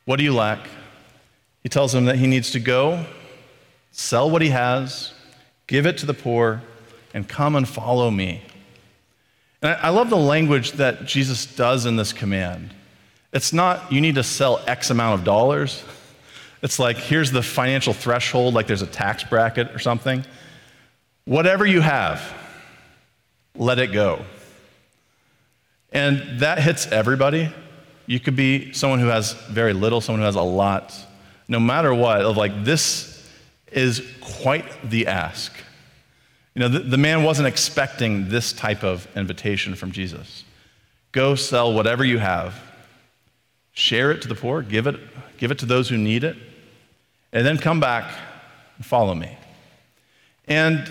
What 0.04 0.16
do 0.16 0.24
you 0.24 0.34
lack? 0.34 0.60
He 1.62 1.68
tells 1.68 1.94
him 1.94 2.06
that 2.06 2.16
he 2.16 2.26
needs 2.26 2.50
to 2.52 2.60
go, 2.60 3.04
sell 3.92 4.30
what 4.30 4.42
he 4.42 4.48
has, 4.48 5.12
give 5.66 5.86
it 5.86 5.98
to 5.98 6.06
the 6.06 6.14
poor, 6.14 6.62
and 7.18 7.28
come 7.28 7.56
and 7.56 7.68
follow 7.68 8.12
me. 8.12 8.40
And 9.60 9.72
I 9.82 9.88
love 9.88 10.08
the 10.08 10.16
language 10.16 10.72
that 10.72 11.04
Jesus 11.04 11.46
does 11.46 11.84
in 11.84 11.96
this 11.96 12.12
command. 12.12 12.72
It's 13.32 13.52
not, 13.52 13.90
you 13.90 14.00
need 14.00 14.14
to 14.14 14.22
sell 14.22 14.62
X 14.68 14.90
amount 14.90 15.18
of 15.18 15.24
dollars. 15.24 15.82
It's 16.62 16.78
like, 16.78 16.96
here's 16.96 17.32
the 17.32 17.42
financial 17.42 17.92
threshold, 17.92 18.54
like 18.54 18.68
there's 18.68 18.82
a 18.82 18.86
tax 18.86 19.24
bracket 19.24 19.74
or 19.74 19.80
something. 19.80 20.24
Whatever 21.24 21.66
you 21.66 21.80
have, 21.80 22.22
let 23.56 23.80
it 23.80 23.88
go. 23.92 24.24
And 25.92 26.38
that 26.38 26.60
hits 26.60 26.86
everybody. 26.86 27.52
You 28.06 28.20
could 28.20 28.36
be 28.36 28.72
someone 28.72 29.00
who 29.00 29.08
has 29.08 29.32
very 29.32 29.72
little, 29.72 30.00
someone 30.00 30.20
who 30.20 30.26
has 30.26 30.36
a 30.36 30.40
lot 30.40 30.94
no 31.48 31.58
matter 31.58 31.92
what, 31.92 32.20
of 32.20 32.36
like, 32.36 32.62
this 32.62 33.28
is 33.72 34.06
quite 34.20 34.64
the 34.88 35.08
ask. 35.08 35.52
You 36.58 36.64
know, 36.64 36.70
the, 36.70 36.80
the 36.80 36.98
man 36.98 37.22
wasn't 37.22 37.46
expecting 37.46 38.30
this 38.30 38.52
type 38.52 38.82
of 38.82 39.06
invitation 39.16 39.76
from 39.76 39.92
Jesus. 39.92 40.42
Go 41.12 41.36
sell 41.36 41.72
whatever 41.72 42.04
you 42.04 42.18
have, 42.18 42.52
share 43.74 44.10
it 44.10 44.22
to 44.22 44.28
the 44.28 44.34
poor, 44.34 44.62
give 44.62 44.88
it, 44.88 44.98
give 45.36 45.52
it 45.52 45.60
to 45.60 45.66
those 45.66 45.88
who 45.88 45.96
need 45.96 46.24
it, 46.24 46.36
and 47.32 47.46
then 47.46 47.58
come 47.58 47.78
back 47.78 48.12
and 48.76 48.84
follow 48.84 49.14
me. 49.14 49.38
And 50.48 50.90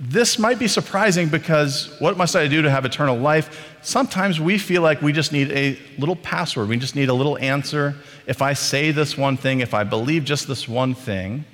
this 0.00 0.38
might 0.38 0.58
be 0.58 0.68
surprising 0.68 1.28
because 1.28 1.94
what 1.98 2.16
must 2.16 2.34
I 2.34 2.48
do 2.48 2.62
to 2.62 2.70
have 2.70 2.86
eternal 2.86 3.18
life? 3.18 3.76
Sometimes 3.82 4.40
we 4.40 4.56
feel 4.56 4.80
like 4.80 5.02
we 5.02 5.12
just 5.12 5.32
need 5.32 5.52
a 5.52 5.78
little 5.98 6.16
password. 6.16 6.70
We 6.70 6.78
just 6.78 6.96
need 6.96 7.10
a 7.10 7.14
little 7.14 7.36
answer. 7.36 7.94
If 8.26 8.40
I 8.40 8.54
say 8.54 8.90
this 8.90 9.18
one 9.18 9.36
thing, 9.36 9.60
if 9.60 9.74
I 9.74 9.84
believe 9.84 10.24
just 10.24 10.48
this 10.48 10.66
one 10.66 10.94
thing, 10.94 11.44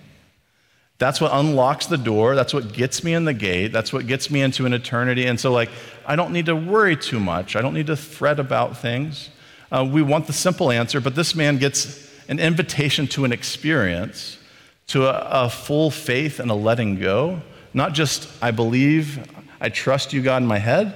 that's 1.01 1.21
what 1.21 1.33
unlocks 1.35 1.87
the 1.87 1.99
door. 1.99 2.37
That's 2.37 2.55
what 2.55 2.73
gets 2.73 3.03
me 3.03 3.15
in 3.15 3.25
the 3.25 3.35
gate. 3.35 3.73
That's 3.73 3.93
what 3.93 4.07
gets 4.07 4.31
me 4.31 4.41
into 4.41 4.65
an 4.67 4.73
eternity. 4.73 5.27
And 5.27 5.41
so, 5.41 5.51
like, 5.51 5.71
I 6.07 6.15
don't 6.15 6.33
need 6.33 6.47
to 6.47 6.55
worry 6.55 6.97
too 6.97 7.19
much. 7.19 7.57
I 7.57 7.63
don't 7.63 7.75
need 7.75 7.89
to 7.89 7.97
fret 7.97 8.39
about 8.39 8.77
things. 8.77 9.31
Uh, 9.73 9.89
we 9.91 10.03
want 10.03 10.29
the 10.29 10.33
simple 10.33 10.71
answer, 10.71 11.01
but 11.01 11.17
this 11.17 11.35
man 11.35 11.59
gets 11.59 12.09
an 12.29 12.39
invitation 12.39 13.09
to 13.09 13.25
an 13.25 13.33
experience, 13.33 14.39
to 14.87 15.07
a, 15.09 15.47
a 15.47 15.51
full 15.51 15.91
faith 15.91 16.39
and 16.39 16.53
a 16.53 16.55
letting 16.55 17.01
go 17.01 17.43
not 17.73 17.93
just, 17.93 18.29
I 18.43 18.51
believe, 18.51 19.27
I 19.61 19.69
trust 19.69 20.13
you, 20.13 20.23
God, 20.23 20.43
in 20.43 20.49
my 20.49 20.59
head, 20.59 20.95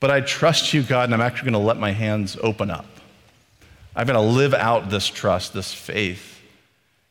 but 0.00 0.10
I 0.10 0.20
trust 0.20 0.74
you, 0.74 0.82
God, 0.82 1.04
and 1.04 1.14
I'm 1.14 1.20
actually 1.20 1.50
going 1.50 1.62
to 1.62 1.66
let 1.66 1.78
my 1.78 1.92
hands 1.92 2.36
open 2.42 2.70
up. 2.70 2.86
I'm 3.94 4.06
going 4.06 4.18
to 4.18 4.34
live 4.34 4.52
out 4.52 4.90
this 4.90 5.06
trust, 5.06 5.54
this 5.54 5.72
faith. 5.72 6.40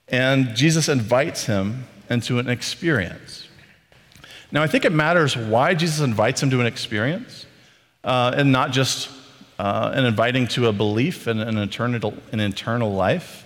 And 0.07 0.55
Jesus 0.55 0.87
invites 0.89 1.45
him 1.45 1.85
into 2.09 2.39
an 2.39 2.49
experience. 2.49 3.47
Now, 4.51 4.63
I 4.63 4.67
think 4.67 4.85
it 4.85 4.91
matters 4.91 5.35
why 5.35 5.73
Jesus 5.73 5.99
invites 5.99 6.41
him 6.41 6.49
to 6.51 6.61
an 6.61 6.65
experience 6.65 7.45
uh, 8.03 8.33
and 8.35 8.51
not 8.51 8.71
just 8.71 9.09
uh, 9.59 9.91
an 9.93 10.05
inviting 10.05 10.47
to 10.49 10.67
a 10.67 10.73
belief 10.73 11.27
in 11.27 11.39
an 11.39 11.57
eternal, 11.57 12.13
an 12.31 12.39
eternal 12.39 12.93
life. 12.93 13.45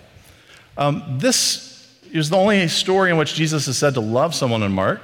Um, 0.78 1.04
this 1.18 2.00
is 2.12 2.30
the 2.30 2.38
only 2.38 2.68
story 2.68 3.12
in 3.12 3.18
which 3.18 3.34
Jesus 3.34 3.68
is 3.68 3.78
said 3.78 3.94
to 3.94 4.02
love 4.02 4.34
someone 4.36 4.64
in 4.64 4.72
Mark. 4.72 5.02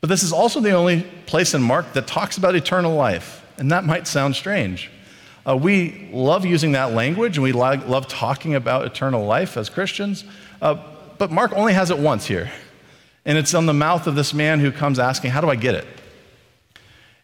But 0.00 0.08
this 0.08 0.22
is 0.22 0.32
also 0.32 0.60
the 0.60 0.72
only 0.72 1.02
place 1.26 1.54
in 1.54 1.62
Mark 1.62 1.92
that 1.92 2.06
talks 2.06 2.38
about 2.38 2.54
eternal 2.54 2.94
life, 2.94 3.44
and 3.58 3.70
that 3.70 3.84
might 3.84 4.06
sound 4.06 4.34
strange. 4.34 4.90
Uh, 5.46 5.56
we 5.56 6.08
love 6.12 6.44
using 6.44 6.72
that 6.72 6.92
language 6.92 7.36
and 7.36 7.44
we 7.44 7.52
lo- 7.52 7.82
love 7.86 8.06
talking 8.08 8.54
about 8.54 8.84
eternal 8.84 9.24
life 9.24 9.56
as 9.56 9.68
Christians, 9.68 10.24
uh, 10.60 10.76
but 11.18 11.30
Mark 11.30 11.52
only 11.54 11.72
has 11.72 11.90
it 11.90 11.98
once 11.98 12.26
here. 12.26 12.50
And 13.24 13.36
it's 13.36 13.54
on 13.54 13.66
the 13.66 13.74
mouth 13.74 14.06
of 14.06 14.14
this 14.14 14.32
man 14.32 14.60
who 14.60 14.72
comes 14.72 14.98
asking, 14.98 15.30
How 15.30 15.40
do 15.40 15.50
I 15.50 15.56
get 15.56 15.74
it? 15.74 15.86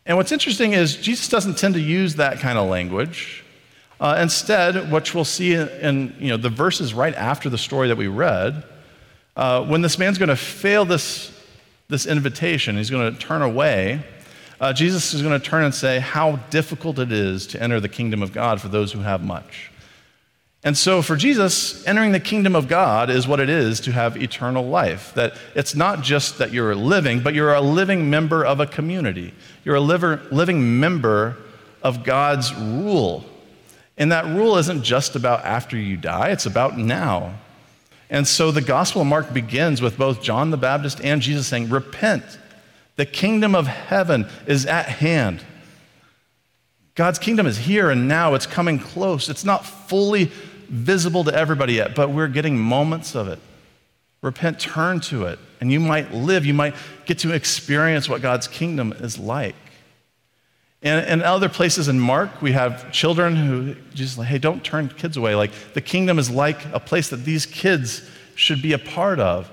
And 0.05 0.17
what's 0.17 0.33
interesting 0.33 0.73
is 0.73 0.97
Jesus 0.97 1.29
doesn't 1.29 1.59
tend 1.59 1.75
to 1.75 1.81
use 1.81 2.17
that 2.17 2.39
kind 2.39 2.59
of 2.59 2.69
language. 2.69 3.45
Uh, 3.99 4.19
instead, 4.21 4.91
what 4.91 5.15
we'll 5.15 5.25
see 5.25 5.55
in, 5.55 5.69
in, 5.69 6.17
you 6.19 6.29
know, 6.29 6.37
the 6.37 6.51
verses 6.51 6.93
right 6.93 7.15
after 7.15 7.49
the 7.49 7.59
story 7.59 7.89
that 7.89 7.97
we 7.97 8.09
read, 8.09 8.63
uh, 9.37 9.65
when 9.65 9.81
this 9.81 9.99
man's 9.99 10.19
going 10.19 10.29
to 10.29 10.37
fail 10.37 10.85
this 10.85 11.33
this 11.89 12.07
invitation. 12.07 12.77
He's 12.77 12.91
going 12.91 13.13
to 13.13 13.19
turn 13.19 13.43
away. 13.43 14.03
Uh, 14.61 14.73
Jesus 14.73 15.15
is 15.15 15.23
going 15.23 15.39
to 15.39 15.45
turn 15.45 15.65
and 15.65 15.75
say 15.75 16.01
how 16.01 16.37
difficult 16.51 16.99
it 16.99 17.13
is 17.13 17.47
to 17.49 17.63
enter 17.63 17.79
the 17.79 17.89
kingdom 17.89 18.23
of 18.23 18.33
God 18.33 18.61
for 18.61 18.69
those 18.69 18.93
who 18.93 19.01
have 19.01 19.23
much. 19.23 19.71
And 20.65 20.77
so, 20.77 21.01
for 21.01 21.15
Jesus, 21.15 21.87
entering 21.87 22.13
the 22.13 22.21
kingdom 22.21 22.57
of 22.57 22.67
God 22.67 23.09
is 23.09 23.29
what 23.29 23.39
it 23.39 23.49
is 23.49 23.79
to 23.81 23.93
have 23.93 24.21
eternal 24.21 24.67
life. 24.67 25.15
That 25.15 25.39
it's 25.55 25.75
not 25.75 26.03
just 26.03 26.39
that 26.39 26.53
you're 26.53 26.75
living, 26.75 27.21
but 27.21 27.35
you're 27.35 27.55
a 27.55 27.61
living 27.61 28.11
member 28.11 28.45
of 28.45 28.59
a 28.59 28.67
community. 28.67 29.33
You're 29.65 29.77
a 29.77 29.81
liver, 29.81 30.23
living 30.33 30.81
member 30.81 31.37
of 31.83 32.03
God's 32.03 32.53
rule. 32.55 33.25
And 33.97 34.11
that 34.13 34.27
rule 34.27 34.57
isn't 34.57 34.83
just 34.83 35.15
about 35.15 35.45
after 35.45 35.77
you 35.77 35.97
die, 35.97 36.31
it's 36.31 36.47
about 36.47 36.77
now. 36.77 37.39
And 38.11 38.27
so 38.27 38.51
the 38.51 38.61
Gospel 38.61 39.03
of 39.03 39.09
Mark 39.09 39.33
begins 39.33 39.83
with 39.83 39.97
both 39.97 40.23
John 40.23 40.51
the 40.51 40.57
Baptist 40.57 41.01
and 41.03 41.21
Jesus 41.21 41.47
saying, 41.47 41.71
Repent. 41.71 42.25
The 42.97 43.07
kingdom 43.07 43.55
of 43.55 43.67
heaven 43.67 44.27
is 44.47 44.65
at 44.65 44.87
hand. 44.87 45.45
God's 46.97 47.19
kingdom 47.19 47.47
is 47.47 47.59
here 47.59 47.91
and 47.91 48.09
now. 48.09 48.35
It's 48.35 48.47
coming 48.47 48.79
close. 48.79 49.29
It's 49.29 49.45
not 49.45 49.65
fully 49.65 50.33
visible 50.69 51.25
to 51.25 51.35
everybody 51.35 51.75
yet, 51.75 51.95
but 51.95 52.11
we're 52.11 52.27
getting 52.27 52.59
moments 52.59 53.15
of 53.15 53.29
it. 53.29 53.39
Repent, 54.23 54.59
turn 54.59 55.01
to 55.01 55.27
it, 55.27 55.39
and 55.61 55.71
you 55.71 55.79
might 55.79 56.13
live. 56.13 56.45
You 56.45 56.55
might 56.55 56.75
get 57.05 57.19
to 57.21 57.33
experience 57.33 58.09
what 58.09 58.23
God's 58.23 58.49
kingdom 58.49 58.93
is 58.95 59.19
like. 59.19 59.55
And 60.83 61.07
in 61.09 61.23
other 61.23 61.49
places 61.49 61.89
in 61.89 62.01
Mark, 62.01 62.41
we 62.41 62.53
have 62.53 62.91
children 62.93 63.37
who 63.37 63.75
just 63.95 64.17
like, 64.17 64.29
hey, 64.29 64.39
don't 64.39 64.65
turn 64.65 64.89
kids 64.89 65.17
away. 65.17 65.35
Like 65.35 65.53
the 65.75 65.81
kingdom 65.81 66.19
is 66.19 66.31
like 66.31 66.65
a 66.73 66.81
place 66.81 67.11
that 67.11 67.25
these 67.25 67.45
kids 67.45 68.09
should 68.37 68.63
be 68.63 68.73
a 68.73 68.79
part 68.79 69.21
of. 69.21 69.51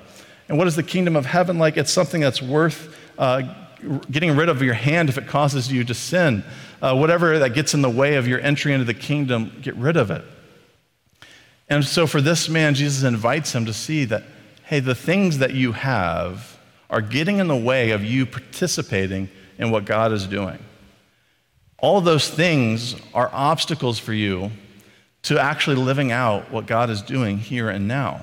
And 0.48 0.58
what 0.58 0.68
is 0.68 0.76
the 0.76 0.84
kingdom 0.84 1.16
of 1.16 1.26
heaven 1.26 1.58
like? 1.58 1.76
It's 1.76 1.92
something 1.92 2.22
that's 2.22 2.42
worth 2.42 2.98
uh, 3.18 3.54
getting 4.10 4.36
rid 4.36 4.50
of 4.50 4.62
your 4.62 4.74
hand 4.74 5.10
if 5.10 5.18
it 5.18 5.28
causes 5.28 5.72
you 5.72 5.84
to 5.84 5.94
sin. 5.94 6.44
Uh, 6.82 6.96
whatever 6.96 7.40
that 7.40 7.54
gets 7.54 7.74
in 7.74 7.82
the 7.82 7.90
way 7.90 8.16
of 8.16 8.28
your 8.28 8.40
entry 8.40 8.74
into 8.74 8.86
the 8.86 8.94
kingdom, 8.94 9.52
get 9.62 9.76
rid 9.76 9.98
of 9.98 10.12
it. 10.12 10.24
And 11.70 11.84
so 11.86 12.06
for 12.08 12.22
this 12.22 12.50
man, 12.50 12.76
Jesus 12.76 13.04
invites 13.04 13.54
him 13.54 13.66
to 13.66 13.74
see 13.74 14.06
that, 14.06 14.24
hey, 14.66 14.80
the 14.80 14.96
things 14.96 15.38
that 15.40 15.54
you 15.54 15.72
have 15.72 16.60
are 16.90 17.02
getting 17.02 17.40
in 17.40 17.48
the 17.48 17.56
way 17.56 17.92
of 17.92 18.04
you 18.04 18.26
participating 18.26 19.30
in 19.58 19.72
what 19.72 19.86
God 19.86 20.12
is 20.12 20.28
doing. 20.28 20.60
All 21.80 22.02
those 22.02 22.30
things 22.30 22.96
are 23.14 23.30
obstacles 23.34 24.00
for 24.00 24.14
you 24.14 24.52
to 25.24 25.40
actually 25.40 25.78
living 25.78 26.12
out 26.12 26.52
what 26.52 26.66
God 26.66 26.90
is 26.90 27.02
doing 27.02 27.38
here 27.38 27.70
and 27.70 27.88
now. 27.88 28.22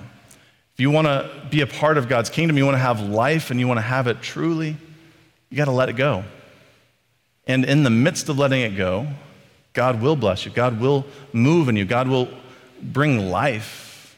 If 0.74 0.80
you 0.80 0.90
want 0.90 1.06
to 1.06 1.30
be 1.50 1.60
a 1.60 1.66
part 1.66 1.98
of 1.98 2.08
God's 2.08 2.30
kingdom, 2.30 2.56
you 2.56 2.64
want 2.64 2.76
to 2.76 2.78
have 2.78 3.00
life 3.00 3.50
and 3.50 3.58
you 3.58 3.66
want 3.66 3.78
to 3.78 3.82
have 3.82 4.06
it 4.06 4.22
truly, 4.22 4.76
you 5.50 5.56
got 5.56 5.66
to 5.66 5.72
let 5.72 5.88
it 5.88 5.94
go. 5.94 6.24
And 7.46 7.64
in 7.64 7.82
the 7.82 7.90
midst 7.90 8.28
of 8.28 8.38
letting 8.38 8.60
it 8.60 8.76
go, 8.76 9.08
God 9.72 10.00
will 10.00 10.16
bless 10.16 10.44
you. 10.44 10.52
God 10.52 10.80
will 10.80 11.04
move 11.32 11.68
in 11.68 11.76
you. 11.76 11.84
God 11.84 12.08
will 12.08 12.28
bring 12.80 13.30
life. 13.30 14.16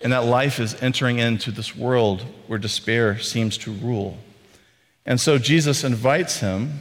And 0.00 0.12
that 0.12 0.24
life 0.24 0.60
is 0.60 0.80
entering 0.82 1.18
into 1.18 1.50
this 1.50 1.76
world 1.76 2.24
where 2.46 2.58
despair 2.58 3.18
seems 3.18 3.58
to 3.58 3.72
rule. 3.72 4.18
And 5.04 5.20
so 5.20 5.38
Jesus 5.38 5.84
invites 5.84 6.40
him 6.40 6.80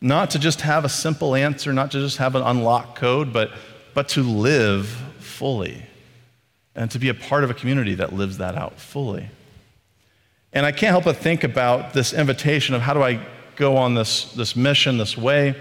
not 0.00 0.30
to 0.30 0.38
just 0.38 0.62
have 0.62 0.84
a 0.84 0.88
simple 0.88 1.34
answer, 1.34 1.72
not 1.72 1.92
to 1.92 2.00
just 2.00 2.18
have 2.18 2.34
an 2.34 2.42
unlocked 2.42 2.96
code, 2.96 3.32
but, 3.32 3.52
but 3.94 4.08
to 4.10 4.22
live 4.22 4.86
fully 5.18 5.84
and 6.74 6.90
to 6.90 6.98
be 6.98 7.08
a 7.08 7.14
part 7.14 7.44
of 7.44 7.50
a 7.50 7.54
community 7.54 7.94
that 7.94 8.12
lives 8.12 8.38
that 8.38 8.56
out 8.56 8.80
fully. 8.80 9.28
And 10.52 10.66
I 10.66 10.72
can't 10.72 10.90
help 10.90 11.04
but 11.04 11.16
think 11.16 11.44
about 11.44 11.92
this 11.92 12.12
invitation 12.12 12.74
of 12.74 12.82
how 12.82 12.94
do 12.94 13.02
I 13.02 13.24
go 13.56 13.76
on 13.76 13.94
this, 13.94 14.32
this 14.32 14.54
mission, 14.56 14.98
this 14.98 15.16
way. 15.16 15.54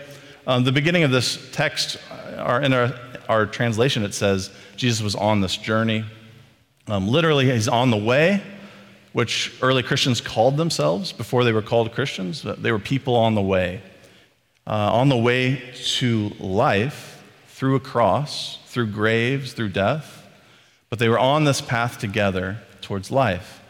Um, 0.47 0.63
the 0.63 0.71
beginning 0.71 1.03
of 1.03 1.11
this 1.11 1.49
text, 1.51 1.97
uh, 2.11 2.35
our, 2.37 2.61
in 2.61 2.73
our, 2.73 2.93
our 3.29 3.45
translation, 3.45 4.03
it 4.03 4.13
says 4.13 4.51
Jesus 4.75 5.01
was 5.01 5.15
on 5.15 5.41
this 5.41 5.55
journey. 5.55 6.03
Um, 6.87 7.07
literally, 7.07 7.49
he's 7.51 7.67
on 7.67 7.91
the 7.91 7.97
way, 7.97 8.41
which 9.13 9.53
early 9.61 9.83
Christians 9.83 10.19
called 10.19 10.57
themselves 10.57 11.11
before 11.11 11.43
they 11.43 11.53
were 11.53 11.61
called 11.61 11.93
Christians. 11.93 12.41
They 12.41 12.71
were 12.71 12.79
people 12.79 13.15
on 13.15 13.35
the 13.35 13.41
way 13.41 13.81
uh, 14.67 14.91
on 14.93 15.09
the 15.09 15.17
way 15.17 15.61
to 15.73 16.29
life 16.39 17.23
through 17.47 17.75
a 17.75 17.79
cross, 17.79 18.59
through 18.65 18.87
graves, 18.87 19.53
through 19.53 19.69
death, 19.69 20.27
but 20.89 20.99
they 20.99 21.09
were 21.09 21.19
on 21.19 21.43
this 21.43 21.61
path 21.61 21.97
together 21.97 22.57
towards 22.81 23.11
life. 23.11 23.60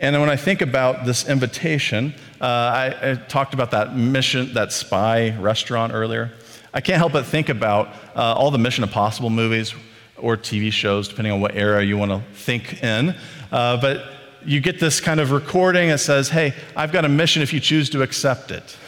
And 0.00 0.18
when 0.18 0.30
I 0.30 0.36
think 0.36 0.62
about 0.62 1.04
this 1.04 1.28
invitation, 1.28 2.14
uh, 2.40 2.44
I, 2.44 3.10
I, 3.10 3.14
talked 3.14 3.52
about 3.52 3.72
that 3.72 3.94
mission, 3.94 4.54
that 4.54 4.72
spy 4.72 5.36
restaurant 5.38 5.92
earlier. 5.92 6.32
I 6.72 6.80
can't 6.80 6.96
help 6.96 7.12
but 7.12 7.26
think 7.26 7.50
about 7.50 7.88
uh, 8.16 8.34
all 8.34 8.50
the 8.50 8.58
Mission 8.58 8.82
Impossible 8.82 9.28
movies 9.28 9.74
or 10.16 10.38
TV 10.38 10.72
shows, 10.72 11.06
depending 11.06 11.34
on 11.34 11.40
what 11.42 11.54
era 11.54 11.84
you 11.84 11.98
want 11.98 12.12
to 12.12 12.22
think 12.34 12.82
in. 12.82 13.14
Uh, 13.52 13.78
but 13.78 14.06
you 14.42 14.60
get 14.60 14.80
this 14.80 15.02
kind 15.02 15.20
of 15.20 15.32
recording 15.32 15.90
that 15.90 15.98
says, 15.98 16.30
hey, 16.30 16.54
I've 16.74 16.92
got 16.92 17.04
a 17.04 17.08
mission 17.08 17.42
if 17.42 17.52
you 17.52 17.60
choose 17.60 17.90
to 17.90 18.00
accept 18.00 18.50
it. 18.50 18.78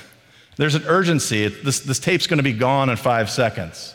There's 0.56 0.74
an 0.74 0.84
urgency. 0.86 1.46
This, 1.48 1.80
this 1.80 1.98
tape's 1.98 2.26
going 2.26 2.38
to 2.38 2.42
be 2.42 2.54
gone 2.54 2.88
in 2.88 2.96
five 2.96 3.28
seconds. 3.28 3.94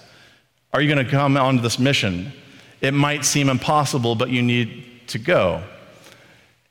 Are 0.72 0.82
you 0.82 0.94
going 0.94 1.04
to 1.04 1.12
come 1.12 1.36
onto 1.36 1.64
this 1.64 1.80
mission? 1.80 2.32
It 2.80 2.94
might 2.94 3.26
seem 3.26 3.50
impossible, 3.50 4.14
but 4.14 4.30
you 4.30 4.44
need 4.44 5.08
to 5.08 5.18
go. 5.18 5.64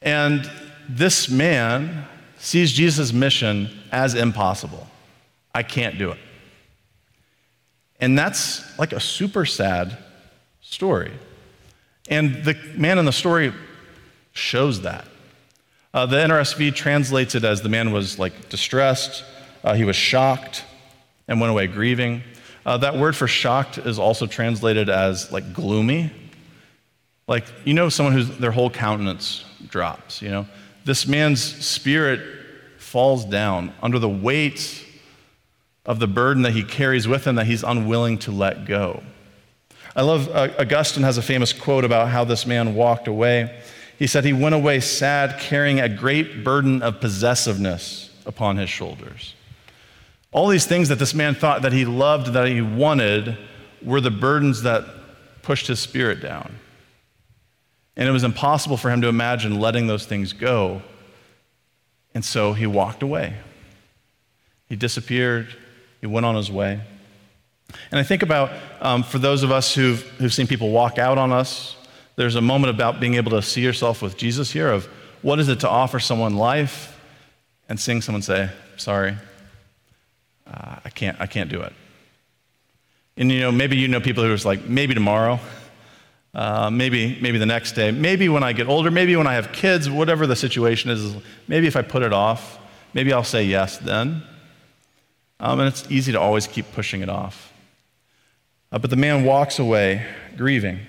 And 0.07 0.49
this 0.89 1.29
man 1.29 2.07
sees 2.39 2.73
Jesus' 2.73 3.13
mission 3.13 3.69
as 3.91 4.15
impossible. 4.15 4.87
I 5.53 5.65
can't 5.65 5.99
do 5.99 6.13
it. 6.13 6.19
And 7.99 8.17
that's 8.17 8.79
like 8.79 8.93
a 8.93 9.01
super 9.01 9.45
sad 9.45 9.99
story. 10.61 11.13
And 12.09 12.45
the 12.45 12.55
man 12.77 12.99
in 12.99 13.05
the 13.05 13.13
story 13.13 13.53
shows 14.33 14.83
that. 14.83 15.09
Uh, 15.93 16.07
the 16.07 16.17
NRSV 16.17 16.75
translates 16.75 17.35
it 17.35 17.43
as 17.43 17.63
the 17.63 17.69
man 17.69 17.91
was 17.91 18.17
like 18.17 18.49
distressed, 18.49 19.25
uh, 19.65 19.75
he 19.75 19.83
was 19.83 19.97
shocked 19.97 20.65
and 21.27 21.41
went 21.41 21.51
away 21.51 21.67
grieving. 21.67 22.23
Uh, 22.65 22.77
that 22.77 22.97
word 22.97 23.17
for 23.17 23.27
shocked 23.27 23.79
is 23.79 23.99
also 23.99 24.27
translated 24.27 24.89
as 24.89 25.33
like 25.33 25.53
gloomy. 25.53 26.13
Like, 27.27 27.47
you 27.65 27.75
know, 27.75 27.89
someone 27.89 28.13
whose 28.13 28.39
their 28.39 28.53
whole 28.53 28.71
countenance 28.71 29.46
drops, 29.69 30.23
you 30.23 30.29
know? 30.29 30.47
This 30.85 31.07
man's 31.07 31.43
spirit 31.43 32.21
falls 32.79 33.25
down 33.25 33.73
under 33.83 33.99
the 33.99 34.09
weight 34.09 34.85
of 35.85 35.99
the 35.99 36.07
burden 36.07 36.43
that 36.43 36.53
he 36.53 36.63
carries 36.63 37.07
with 37.09 37.27
him 37.27 37.37
that 37.37 37.47
he's 37.47 37.63
unwilling 37.63 38.19
to 38.19 38.31
let 38.31 38.65
go. 38.65 39.03
I 39.95 40.03
love, 40.03 40.29
uh, 40.29 40.49
Augustine 40.59 41.05
has 41.05 41.17
a 41.17 41.23
famous 41.23 41.53
quote 41.53 41.85
about 41.85 42.09
how 42.09 42.25
this 42.25 42.47
man 42.47 42.75
walked 42.75 43.09
away. 43.09 43.61
He 43.99 44.07
said 44.07 44.25
he 44.25 44.33
went 44.33 44.55
away 44.55 44.81
sad, 44.81 45.41
carrying 45.41 45.81
a 45.81 45.89
great 45.89 46.45
burden 46.45 46.83
of 46.83 47.01
possessiveness 47.01 48.11
upon 48.27 48.59
his 48.59 48.69
shoulders. 48.69 49.35
All 50.33 50.49
these 50.49 50.67
things 50.67 50.91
that 50.91 50.99
this 50.99 51.15
man 51.15 51.35
thought 51.35 51.63
that 51.63 51.73
he 51.73 51.87
loved, 51.87 52.35
that 52.35 52.47
he 52.47 52.61
wanted, 52.61 53.39
were 53.83 54.03
the 54.03 54.11
burdens 54.11 54.63
that 54.63 54.85
pushed 55.41 55.67
his 55.67 55.81
spirit 55.81 56.21
down. 56.21 56.59
And 57.97 58.09
it 58.09 58.13
was 58.13 58.25
impossible 58.25 58.77
for 58.77 58.91
him 58.91 59.01
to 59.01 59.09
imagine 59.09 59.59
letting 59.59 59.87
those 59.87 60.05
things 60.05 60.33
go. 60.33 60.83
And 62.15 62.25
so 62.25 62.53
he 62.53 62.67
walked 62.67 63.03
away. 63.03 63.35
He 64.69 64.77
disappeared. 64.77 65.55
He 66.01 66.07
went 66.07 66.27
on 66.27 66.35
his 66.35 66.51
way. 66.51 66.81
And 67.91 67.99
I 67.99 68.03
think 68.03 68.23
about 68.23 68.51
um, 68.81 69.03
for 69.03 69.19
those 69.19 69.43
of 69.43 69.51
us 69.51 69.75
who've, 69.75 70.03
who've 70.19 70.33
seen 70.33 70.47
people 70.47 70.71
walk 70.71 70.99
out 70.99 71.19
on 71.19 71.33
us, 71.33 71.77
there's 72.17 72.35
a 72.35 72.41
moment 72.41 72.71
about 72.71 73.01
being 73.01 73.15
able 73.15 73.31
to 73.33 73.43
see 73.43 73.61
yourself 73.63 74.03
with 74.03 74.17
Jesus 74.17 74.51
here 74.51 74.71
of 74.71 74.87
what 75.23 75.39
is 75.39 75.49
it 75.49 75.61
to 75.61 75.69
offer 75.69 75.99
someone 75.99 76.37
life 76.37 76.99
and 77.69 77.79
seeing 77.79 78.01
someone 78.01 78.23
say, 78.23 78.51
sorry, 78.77 79.17
uh, 80.47 80.77
I, 80.85 80.91
can't, 80.91 81.21
I 81.21 81.27
can't 81.27 81.51
do 81.51 81.63
it. 81.63 81.73
And 83.17 83.33
you 83.33 83.41
know, 83.41 83.53
maybe 83.53 83.77
you 83.77 83.89
know 83.89 84.01
people 84.01 84.23
who 84.23 84.33
are 84.33 84.37
like, 84.39 84.65
maybe 84.65 84.95
tomorrow, 84.95 85.41
uh, 86.37 86.69
maybe, 86.69 87.19
maybe 87.23 87.39
the 87.39 87.47
next 87.47 87.73
day, 87.73 87.91
maybe 87.91 88.29
when 88.29 88.43
I 88.43 88.53
get 88.53 88.69
older, 88.69 88.91
maybe 88.91 89.17
when 89.17 89.27
I 89.27 89.33
have 89.33 89.53
kids, 89.53 89.89
whatever 89.89 90.27
the 90.27 90.37
situation 90.37 90.91
is, 90.91 91.17
maybe 91.49 91.67
if 91.67 91.77
I 91.77 91.83
put 91.83 92.03
it 92.03 92.13
off, 92.13 92.59
maybe 92.93 93.11
I'll 93.11 93.25
say 93.25 93.45
yes 93.45 93.79
then. 93.79 94.23
Um, 95.41 95.61
and 95.61 95.69
it's 95.69 95.91
easy 95.91 96.13
to 96.13 96.21
always 96.21 96.47
keep 96.47 96.71
pushing 96.73 97.01
it 97.01 97.09
off. 97.09 97.55
Uh, 98.71 98.79
but 98.79 98.91
the 98.91 98.97
man 98.97 99.25
walks 99.25 99.59
away 99.59 100.07
grieving. 100.37 100.81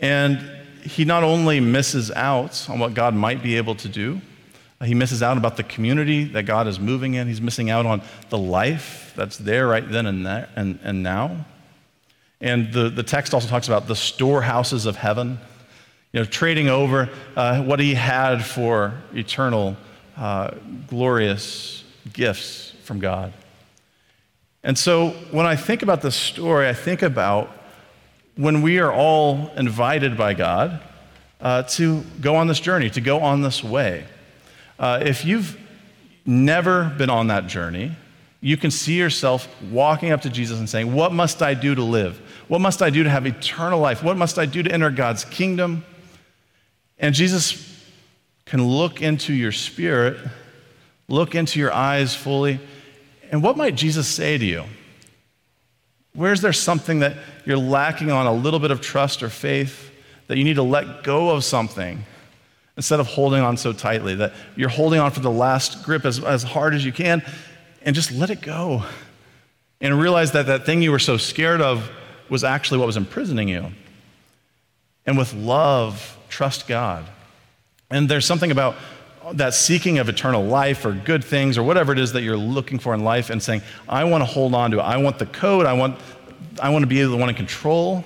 And 0.00 0.40
he 0.82 1.04
not 1.04 1.22
only 1.22 1.60
misses 1.60 2.10
out 2.10 2.68
on 2.68 2.80
what 2.80 2.94
God 2.94 3.14
might 3.14 3.44
be 3.44 3.56
able 3.56 3.76
to 3.76 3.88
do, 3.88 4.20
uh, 4.80 4.86
he 4.86 4.94
misses 4.94 5.22
out 5.22 5.36
about 5.36 5.56
the 5.56 5.62
community 5.62 6.24
that 6.24 6.42
God 6.46 6.66
is 6.66 6.80
moving 6.80 7.14
in. 7.14 7.28
He's 7.28 7.40
missing 7.40 7.70
out 7.70 7.86
on 7.86 8.02
the 8.30 8.38
life 8.38 9.12
that's 9.14 9.38
there 9.38 9.68
right 9.68 9.88
then 9.88 10.06
and, 10.06 10.26
there, 10.26 10.48
and, 10.56 10.80
and 10.82 11.04
now. 11.04 11.46
And 12.42 12.72
the, 12.72 12.90
the 12.90 13.04
text 13.04 13.32
also 13.32 13.48
talks 13.48 13.68
about 13.68 13.86
the 13.86 13.94
storehouses 13.94 14.84
of 14.84 14.96
heaven, 14.96 15.38
you 16.12 16.20
know, 16.20 16.26
trading 16.26 16.68
over 16.68 17.08
uh, 17.36 17.62
what 17.62 17.78
he 17.78 17.94
had 17.94 18.44
for 18.44 19.00
eternal, 19.14 19.76
uh, 20.16 20.50
glorious 20.88 21.84
gifts 22.12 22.74
from 22.82 22.98
God. 22.98 23.32
And 24.64 24.76
so 24.76 25.10
when 25.30 25.46
I 25.46 25.54
think 25.54 25.82
about 25.82 26.02
this 26.02 26.16
story, 26.16 26.68
I 26.68 26.74
think 26.74 27.02
about 27.02 27.48
when 28.36 28.60
we 28.60 28.80
are 28.80 28.92
all 28.92 29.50
invited 29.56 30.16
by 30.16 30.34
God 30.34 30.80
uh, 31.40 31.62
to 31.62 32.02
go 32.20 32.34
on 32.34 32.48
this 32.48 32.60
journey, 32.60 32.90
to 32.90 33.00
go 33.00 33.20
on 33.20 33.42
this 33.42 33.62
way. 33.62 34.04
Uh, 34.80 35.00
if 35.04 35.24
you've 35.24 35.56
never 36.26 36.92
been 36.98 37.10
on 37.10 37.28
that 37.28 37.46
journey, 37.46 37.92
you 38.40 38.56
can 38.56 38.72
see 38.72 38.98
yourself 38.98 39.48
walking 39.70 40.10
up 40.10 40.22
to 40.22 40.30
Jesus 40.30 40.58
and 40.58 40.68
saying, 40.68 40.92
What 40.92 41.12
must 41.12 41.42
I 41.42 41.54
do 41.54 41.74
to 41.74 41.82
live? 41.82 42.20
What 42.52 42.60
must 42.60 42.82
I 42.82 42.90
do 42.90 43.02
to 43.02 43.08
have 43.08 43.24
eternal 43.24 43.80
life? 43.80 44.02
What 44.02 44.18
must 44.18 44.38
I 44.38 44.44
do 44.44 44.62
to 44.62 44.70
enter 44.70 44.90
God's 44.90 45.24
kingdom? 45.24 45.86
And 46.98 47.14
Jesus 47.14 47.82
can 48.44 48.62
look 48.62 49.00
into 49.00 49.32
your 49.32 49.52
spirit, 49.52 50.18
look 51.08 51.34
into 51.34 51.58
your 51.58 51.72
eyes 51.72 52.14
fully, 52.14 52.60
and 53.30 53.42
what 53.42 53.56
might 53.56 53.74
Jesus 53.74 54.06
say 54.06 54.36
to 54.36 54.44
you? 54.44 54.64
Where's 56.12 56.42
there 56.42 56.52
something 56.52 56.98
that 56.98 57.16
you're 57.46 57.56
lacking 57.56 58.10
on 58.10 58.26
a 58.26 58.34
little 58.34 58.60
bit 58.60 58.70
of 58.70 58.82
trust 58.82 59.22
or 59.22 59.30
faith 59.30 59.90
that 60.26 60.36
you 60.36 60.44
need 60.44 60.56
to 60.56 60.62
let 60.62 61.04
go 61.04 61.30
of 61.30 61.44
something 61.44 62.04
instead 62.76 63.00
of 63.00 63.06
holding 63.06 63.40
on 63.40 63.56
so 63.56 63.72
tightly, 63.72 64.14
that 64.16 64.34
you're 64.56 64.68
holding 64.68 65.00
on 65.00 65.10
for 65.10 65.20
the 65.20 65.30
last 65.30 65.86
grip 65.86 66.04
as, 66.04 66.22
as 66.22 66.42
hard 66.42 66.74
as 66.74 66.84
you 66.84 66.92
can 66.92 67.22
and 67.80 67.96
just 67.96 68.12
let 68.12 68.28
it 68.28 68.42
go 68.42 68.84
and 69.80 69.98
realize 69.98 70.32
that 70.32 70.44
that 70.48 70.66
thing 70.66 70.82
you 70.82 70.90
were 70.90 70.98
so 70.98 71.16
scared 71.16 71.62
of 71.62 71.90
was 72.28 72.44
actually 72.44 72.78
what 72.78 72.86
was 72.86 72.96
imprisoning 72.96 73.48
you. 73.48 73.72
And 75.06 75.18
with 75.18 75.34
love, 75.34 76.16
trust 76.28 76.66
God. 76.68 77.04
And 77.90 78.08
there's 78.08 78.26
something 78.26 78.50
about 78.50 78.76
that 79.34 79.54
seeking 79.54 79.98
of 79.98 80.08
eternal 80.08 80.44
life 80.44 80.84
or 80.84 80.92
good 80.92 81.24
things 81.24 81.56
or 81.56 81.62
whatever 81.62 81.92
it 81.92 81.98
is 81.98 82.12
that 82.12 82.22
you're 82.22 82.36
looking 82.36 82.78
for 82.78 82.94
in 82.94 83.04
life 83.04 83.30
and 83.30 83.42
saying, 83.42 83.62
I 83.88 84.04
want 84.04 84.22
to 84.22 84.26
hold 84.26 84.54
on 84.54 84.70
to 84.72 84.78
it. 84.78 84.82
I 84.82 84.96
want 84.96 85.18
the 85.18 85.26
code. 85.26 85.66
I 85.66 85.72
want, 85.74 85.98
I 86.60 86.70
want 86.70 86.82
to 86.82 86.86
be 86.86 87.02
the 87.02 87.16
one 87.16 87.28
in 87.28 87.34
control. 87.34 88.04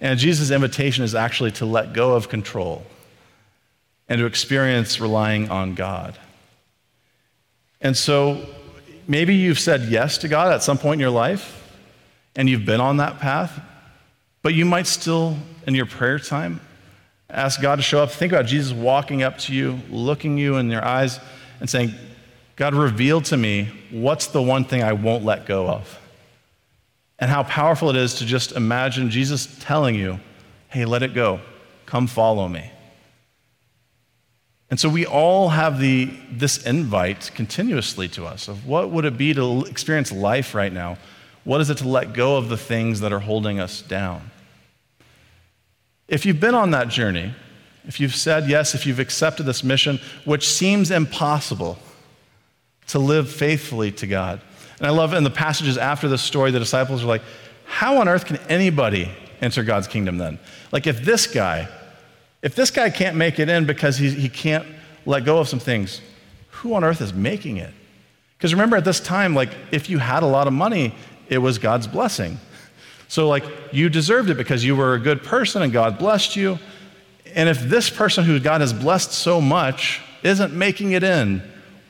And 0.00 0.18
Jesus' 0.18 0.50
invitation 0.50 1.04
is 1.04 1.14
actually 1.14 1.52
to 1.52 1.66
let 1.66 1.92
go 1.92 2.14
of 2.14 2.28
control 2.28 2.84
and 4.08 4.18
to 4.18 4.26
experience 4.26 5.00
relying 5.00 5.50
on 5.50 5.74
God. 5.74 6.18
And 7.80 7.96
so 7.96 8.44
maybe 9.06 9.34
you've 9.34 9.58
said 9.58 9.82
yes 9.82 10.18
to 10.18 10.28
God 10.28 10.52
at 10.52 10.62
some 10.62 10.78
point 10.78 10.94
in 10.94 11.00
your 11.00 11.10
life 11.10 11.59
and 12.36 12.48
you've 12.48 12.64
been 12.64 12.80
on 12.80 12.98
that 12.98 13.18
path, 13.18 13.60
but 14.42 14.54
you 14.54 14.64
might 14.64 14.86
still, 14.86 15.36
in 15.66 15.74
your 15.74 15.86
prayer 15.86 16.18
time, 16.18 16.60
Ask 17.32 17.62
God 17.62 17.76
to 17.76 17.82
show 17.82 18.02
up. 18.02 18.10
Think 18.10 18.32
about 18.32 18.46
Jesus 18.46 18.72
walking 18.72 19.22
up 19.22 19.38
to 19.38 19.54
you, 19.54 19.78
looking 19.88 20.36
you 20.36 20.56
in 20.56 20.68
your 20.68 20.84
eyes, 20.84 21.20
and 21.60 21.70
saying, 21.70 21.94
God, 22.56 22.74
reveal 22.74 23.20
to 23.22 23.36
me 23.36 23.68
what's 23.90 24.26
the 24.26 24.42
one 24.42 24.64
thing 24.64 24.82
I 24.82 24.92
won't 24.92 25.24
let 25.24 25.46
go 25.46 25.68
of. 25.68 25.98
And 27.18 27.30
how 27.30 27.44
powerful 27.44 27.90
it 27.90 27.96
is 27.96 28.16
to 28.16 28.26
just 28.26 28.52
imagine 28.52 29.10
Jesus 29.10 29.58
telling 29.60 29.94
you, 29.94 30.18
hey, 30.68 30.84
let 30.84 31.02
it 31.02 31.14
go. 31.14 31.40
Come 31.86 32.06
follow 32.06 32.48
me. 32.48 32.70
And 34.70 34.78
so 34.78 34.88
we 34.88 35.04
all 35.04 35.50
have 35.50 35.78
the, 35.78 36.10
this 36.30 36.64
invite 36.64 37.30
continuously 37.34 38.08
to 38.08 38.24
us 38.24 38.48
of 38.48 38.66
what 38.66 38.90
would 38.90 39.04
it 39.04 39.18
be 39.18 39.34
to 39.34 39.64
experience 39.64 40.12
life 40.12 40.54
right 40.54 40.72
now? 40.72 40.96
What 41.44 41.60
is 41.60 41.70
it 41.70 41.78
to 41.78 41.88
let 41.88 42.12
go 42.12 42.36
of 42.36 42.48
the 42.48 42.56
things 42.56 43.00
that 43.00 43.12
are 43.12 43.20
holding 43.20 43.58
us 43.58 43.82
down? 43.82 44.30
If 46.08 46.26
you've 46.26 46.40
been 46.40 46.54
on 46.54 46.72
that 46.72 46.88
journey, 46.88 47.34
if 47.86 48.00
you've 48.00 48.14
said 48.14 48.48
yes, 48.48 48.74
if 48.74 48.86
you've 48.86 48.98
accepted 48.98 49.44
this 49.44 49.64
mission, 49.64 50.00
which 50.24 50.48
seems 50.48 50.90
impossible 50.90 51.78
to 52.88 52.98
live 52.98 53.30
faithfully 53.30 53.92
to 53.92 54.06
God. 54.06 54.40
And 54.78 54.86
I 54.86 54.90
love 54.90 55.14
in 55.14 55.24
the 55.24 55.30
passages 55.30 55.78
after 55.78 56.08
this 56.08 56.22
story, 56.22 56.50
the 56.50 56.58
disciples 56.58 57.02
are 57.02 57.06
like, 57.06 57.22
How 57.64 57.98
on 57.98 58.08
earth 58.08 58.26
can 58.26 58.38
anybody 58.48 59.10
enter 59.40 59.62
God's 59.62 59.86
kingdom 59.86 60.18
then? 60.18 60.38
Like, 60.72 60.86
if 60.86 61.04
this 61.04 61.26
guy, 61.26 61.68
if 62.42 62.54
this 62.54 62.70
guy 62.70 62.90
can't 62.90 63.16
make 63.16 63.38
it 63.38 63.48
in 63.48 63.66
because 63.66 63.96
he, 63.96 64.10
he 64.10 64.28
can't 64.28 64.66
let 65.06 65.24
go 65.24 65.38
of 65.38 65.48
some 65.48 65.60
things, 65.60 66.00
who 66.50 66.74
on 66.74 66.82
earth 66.82 67.00
is 67.00 67.14
making 67.14 67.58
it? 67.58 67.72
Because 68.36 68.52
remember, 68.54 68.76
at 68.76 68.84
this 68.84 69.00
time, 69.00 69.34
like, 69.34 69.50
if 69.70 69.90
you 69.90 69.98
had 69.98 70.22
a 70.22 70.26
lot 70.26 70.46
of 70.46 70.52
money, 70.52 70.94
it 71.30 71.38
was 71.38 71.58
God's 71.58 71.86
blessing. 71.86 72.38
So, 73.08 73.28
like, 73.28 73.44
you 73.72 73.88
deserved 73.88 74.28
it 74.30 74.36
because 74.36 74.64
you 74.64 74.76
were 74.76 74.94
a 74.94 74.98
good 74.98 75.22
person 75.22 75.62
and 75.62 75.72
God 75.72 75.98
blessed 75.98 76.36
you. 76.36 76.58
And 77.34 77.48
if 77.48 77.60
this 77.60 77.88
person 77.88 78.24
who 78.24 78.38
God 78.40 78.60
has 78.60 78.72
blessed 78.72 79.12
so 79.12 79.40
much 79.40 80.02
isn't 80.22 80.52
making 80.52 80.92
it 80.92 81.02
in, 81.02 81.42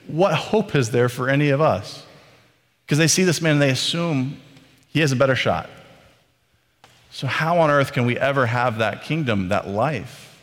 what 0.06 0.34
hope 0.34 0.74
is 0.74 0.90
there 0.90 1.08
for 1.08 1.28
any 1.28 1.48
of 1.50 1.60
us? 1.60 2.04
Because 2.84 2.98
they 2.98 3.06
see 3.06 3.24
this 3.24 3.40
man 3.40 3.52
and 3.52 3.62
they 3.62 3.70
assume 3.70 4.38
he 4.88 5.00
has 5.00 5.12
a 5.12 5.16
better 5.16 5.36
shot. 5.36 5.68
So, 7.10 7.26
how 7.26 7.58
on 7.58 7.70
earth 7.70 7.92
can 7.92 8.06
we 8.06 8.18
ever 8.18 8.46
have 8.46 8.78
that 8.78 9.02
kingdom, 9.02 9.48
that 9.48 9.68
life? 9.68 10.38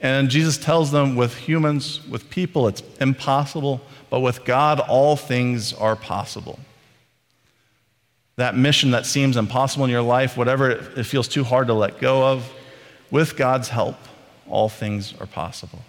And 0.00 0.28
Jesus 0.30 0.58
tells 0.58 0.90
them 0.90 1.16
with 1.16 1.36
humans, 1.36 2.06
with 2.08 2.28
people, 2.28 2.66
it's 2.66 2.82
impossible, 3.00 3.80
but 4.10 4.20
with 4.20 4.44
God, 4.44 4.80
all 4.80 5.16
things 5.16 5.72
are 5.72 5.96
possible 5.96 6.58
that 8.36 8.56
mission 8.56 8.92
that 8.92 9.06
seems 9.06 9.36
impossible 9.36 9.84
in 9.84 9.90
your 9.90 10.02
life, 10.02 10.36
whatever 10.36 10.70
it 10.70 11.04
feels 11.04 11.28
too 11.28 11.44
hard 11.44 11.66
to 11.66 11.74
let 11.74 12.00
go 12.00 12.24
of, 12.32 12.50
with 13.10 13.36
God's 13.36 13.68
help, 13.68 13.96
all 14.48 14.68
things 14.68 15.14
are 15.20 15.26
possible. 15.26 15.80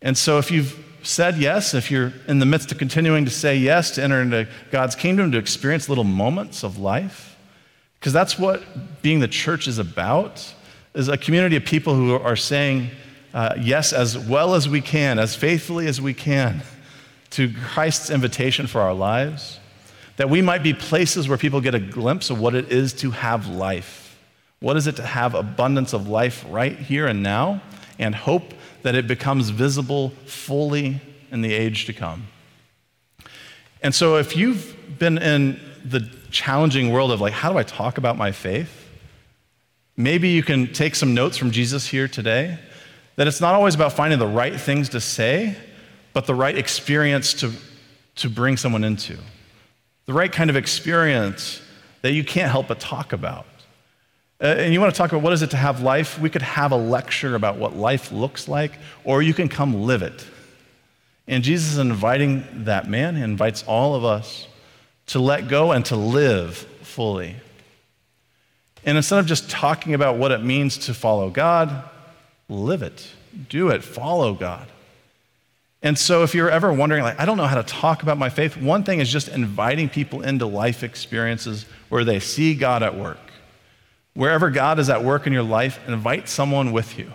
And 0.00 0.16
so, 0.16 0.38
if 0.38 0.50
you've 0.50 0.82
said 1.02 1.36
yes, 1.36 1.74
if 1.74 1.90
you're 1.90 2.12
in 2.26 2.38
the 2.38 2.46
midst 2.46 2.72
of 2.72 2.78
continuing 2.78 3.24
to 3.26 3.30
say 3.30 3.56
yes 3.56 3.90
to 3.92 4.02
enter 4.02 4.20
into 4.20 4.48
God's 4.70 4.94
kingdom, 4.94 5.32
to 5.32 5.38
experience 5.38 5.88
little 5.88 6.04
moments 6.04 6.62
of 6.62 6.78
life, 6.78 7.36
because 7.98 8.12
that's 8.12 8.38
what 8.38 8.62
being 9.02 9.20
the 9.20 9.28
church 9.28 9.68
is 9.68 9.78
about, 9.78 10.54
is 10.94 11.08
a 11.08 11.18
community 11.18 11.56
of 11.56 11.64
people 11.64 11.94
who 11.94 12.14
are 12.14 12.36
saying 12.36 12.90
uh, 13.34 13.54
yes 13.60 13.92
as 13.92 14.18
well 14.18 14.54
as 14.54 14.68
we 14.68 14.80
can, 14.80 15.18
as 15.18 15.36
faithfully 15.36 15.86
as 15.86 16.00
we 16.00 16.14
can 16.14 16.62
to 17.30 17.52
Christ's 17.52 18.10
invitation 18.10 18.66
for 18.66 18.80
our 18.80 18.94
lives 18.94 19.60
that 20.20 20.28
we 20.28 20.42
might 20.42 20.62
be 20.62 20.74
places 20.74 21.30
where 21.30 21.38
people 21.38 21.62
get 21.62 21.74
a 21.74 21.80
glimpse 21.80 22.28
of 22.28 22.38
what 22.38 22.54
it 22.54 22.70
is 22.70 22.92
to 22.92 23.10
have 23.10 23.48
life. 23.48 24.18
What 24.58 24.76
is 24.76 24.86
it 24.86 24.96
to 24.96 25.02
have 25.02 25.34
abundance 25.34 25.94
of 25.94 26.08
life 26.08 26.44
right 26.50 26.78
here 26.78 27.06
and 27.06 27.22
now, 27.22 27.62
and 27.98 28.14
hope 28.14 28.52
that 28.82 28.94
it 28.94 29.06
becomes 29.06 29.48
visible 29.48 30.10
fully 30.26 31.00
in 31.30 31.40
the 31.40 31.54
age 31.54 31.86
to 31.86 31.94
come. 31.94 32.26
And 33.82 33.94
so, 33.94 34.16
if 34.16 34.36
you've 34.36 34.76
been 34.98 35.16
in 35.16 35.58
the 35.86 36.06
challenging 36.30 36.92
world 36.92 37.12
of 37.12 37.22
like, 37.22 37.32
how 37.32 37.50
do 37.50 37.56
I 37.56 37.62
talk 37.62 37.96
about 37.96 38.18
my 38.18 38.30
faith? 38.30 38.90
Maybe 39.96 40.28
you 40.28 40.42
can 40.42 40.70
take 40.70 40.96
some 40.96 41.14
notes 41.14 41.38
from 41.38 41.50
Jesus 41.50 41.86
here 41.86 42.08
today 42.08 42.58
that 43.16 43.26
it's 43.26 43.40
not 43.40 43.54
always 43.54 43.74
about 43.74 43.94
finding 43.94 44.18
the 44.18 44.26
right 44.26 44.60
things 44.60 44.90
to 44.90 45.00
say, 45.00 45.56
but 46.12 46.26
the 46.26 46.34
right 46.34 46.58
experience 46.58 47.32
to, 47.32 47.52
to 48.16 48.28
bring 48.28 48.58
someone 48.58 48.84
into. 48.84 49.16
The 50.10 50.14
right 50.14 50.32
kind 50.32 50.50
of 50.50 50.56
experience 50.56 51.62
that 52.02 52.10
you 52.14 52.24
can't 52.24 52.50
help 52.50 52.66
but 52.66 52.80
talk 52.80 53.12
about. 53.12 53.46
Uh, 54.42 54.46
and 54.46 54.74
you 54.74 54.80
want 54.80 54.92
to 54.92 54.98
talk 54.98 55.12
about 55.12 55.22
what 55.22 55.32
is 55.32 55.42
it 55.42 55.50
to 55.50 55.56
have 55.56 55.82
life? 55.82 56.18
We 56.18 56.28
could 56.28 56.42
have 56.42 56.72
a 56.72 56.76
lecture 56.76 57.36
about 57.36 57.58
what 57.58 57.76
life 57.76 58.10
looks 58.10 58.48
like, 58.48 58.72
or 59.04 59.22
you 59.22 59.32
can 59.32 59.48
come 59.48 59.84
live 59.84 60.02
it. 60.02 60.26
And 61.28 61.44
Jesus 61.44 61.74
is 61.74 61.78
inviting 61.78 62.64
that 62.64 62.88
man, 62.88 63.14
he 63.14 63.22
invites 63.22 63.62
all 63.68 63.94
of 63.94 64.04
us 64.04 64.48
to 65.06 65.20
let 65.20 65.46
go 65.46 65.70
and 65.70 65.86
to 65.86 65.94
live 65.94 66.56
fully. 66.82 67.36
And 68.84 68.96
instead 68.96 69.20
of 69.20 69.26
just 69.26 69.48
talking 69.48 69.94
about 69.94 70.16
what 70.16 70.32
it 70.32 70.42
means 70.42 70.76
to 70.86 70.92
follow 70.92 71.30
God, 71.30 71.88
live 72.48 72.82
it, 72.82 73.08
do 73.48 73.68
it, 73.68 73.84
follow 73.84 74.34
God. 74.34 74.66
And 75.82 75.98
so, 75.98 76.22
if 76.22 76.34
you're 76.34 76.50
ever 76.50 76.70
wondering, 76.72 77.02
like, 77.02 77.18
I 77.18 77.24
don't 77.24 77.38
know 77.38 77.46
how 77.46 77.56
to 77.56 77.62
talk 77.62 78.02
about 78.02 78.18
my 78.18 78.28
faith, 78.28 78.56
one 78.56 78.84
thing 78.84 79.00
is 79.00 79.10
just 79.10 79.28
inviting 79.28 79.88
people 79.88 80.20
into 80.20 80.44
life 80.44 80.82
experiences 80.82 81.64
where 81.88 82.04
they 82.04 82.20
see 82.20 82.54
God 82.54 82.82
at 82.82 82.94
work. 82.94 83.18
Wherever 84.12 84.50
God 84.50 84.78
is 84.78 84.90
at 84.90 85.02
work 85.02 85.26
in 85.26 85.32
your 85.32 85.42
life, 85.42 85.80
invite 85.88 86.28
someone 86.28 86.72
with 86.72 86.98
you. 86.98 87.10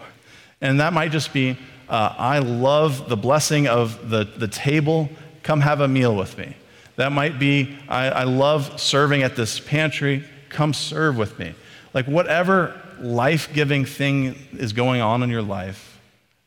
And 0.62 0.80
that 0.80 0.94
might 0.94 1.12
just 1.12 1.32
be, 1.32 1.58
uh, 1.90 2.16
I 2.18 2.40
love 2.40 3.08
the 3.08 3.18
blessing 3.18 3.68
of 3.68 4.10
the, 4.10 4.24
the 4.24 4.48
table, 4.48 5.10
come 5.44 5.62
have 5.62 5.82
a 5.82 5.88
meal 5.88 6.16
with 6.16 6.36
me. 6.36 6.56
That 6.96 7.12
might 7.12 7.38
be, 7.38 7.78
I, 7.88 8.10
I 8.10 8.24
love 8.24 8.82
serving 8.82 9.22
at 9.22 9.36
this 9.36 9.60
pantry, 9.60 10.24
come 10.50 10.74
serve 10.74 11.18
with 11.18 11.38
me. 11.38 11.54
Like, 11.94 12.08
whatever 12.08 12.74
life 13.00 13.54
giving 13.54 13.86
thing 13.86 14.36
is 14.54 14.74
going 14.74 15.02
on 15.02 15.22
in 15.22 15.30
your 15.30 15.44
life, 15.44 16.00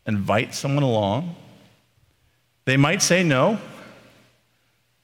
invite 0.04 0.52
someone 0.52 0.82
along 0.82 1.36
they 2.68 2.76
might 2.76 3.00
say 3.00 3.22
no. 3.22 3.58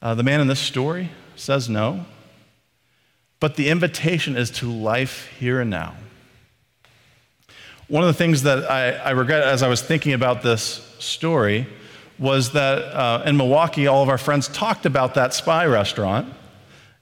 Uh, 0.03 0.15
the 0.15 0.23
man 0.23 0.43
in 0.43 0.49
this 0.49 0.61
story 0.61 1.09
says 1.35 1.67
no. 1.67 2.05
But 3.41 3.57
the 3.57 3.71
invitation 3.71 4.37
is 4.37 4.51
to 4.59 4.71
life 4.71 5.29
here 5.39 5.63
and 5.63 5.71
now. 5.71 5.95
One 7.89 8.03
of 8.03 8.09
the 8.09 8.13
things 8.13 8.43
that 8.43 8.71
I, 8.71 8.91
I 8.91 9.11
regret 9.13 9.45
as 9.45 9.63
I 9.63 9.69
was 9.69 9.81
thinking 9.81 10.13
about 10.13 10.43
this 10.43 10.87
story 10.99 11.67
was 12.19 12.53
that 12.53 12.83
uh, 12.83 13.23
in 13.25 13.39
Milwaukee, 13.39 13.87
all 13.87 14.03
of 14.03 14.11
our 14.11 14.19
friends 14.19 14.47
talked 14.49 14.85
about 14.85 15.15
that 15.15 15.33
spy 15.33 15.65
restaurant 15.65 16.35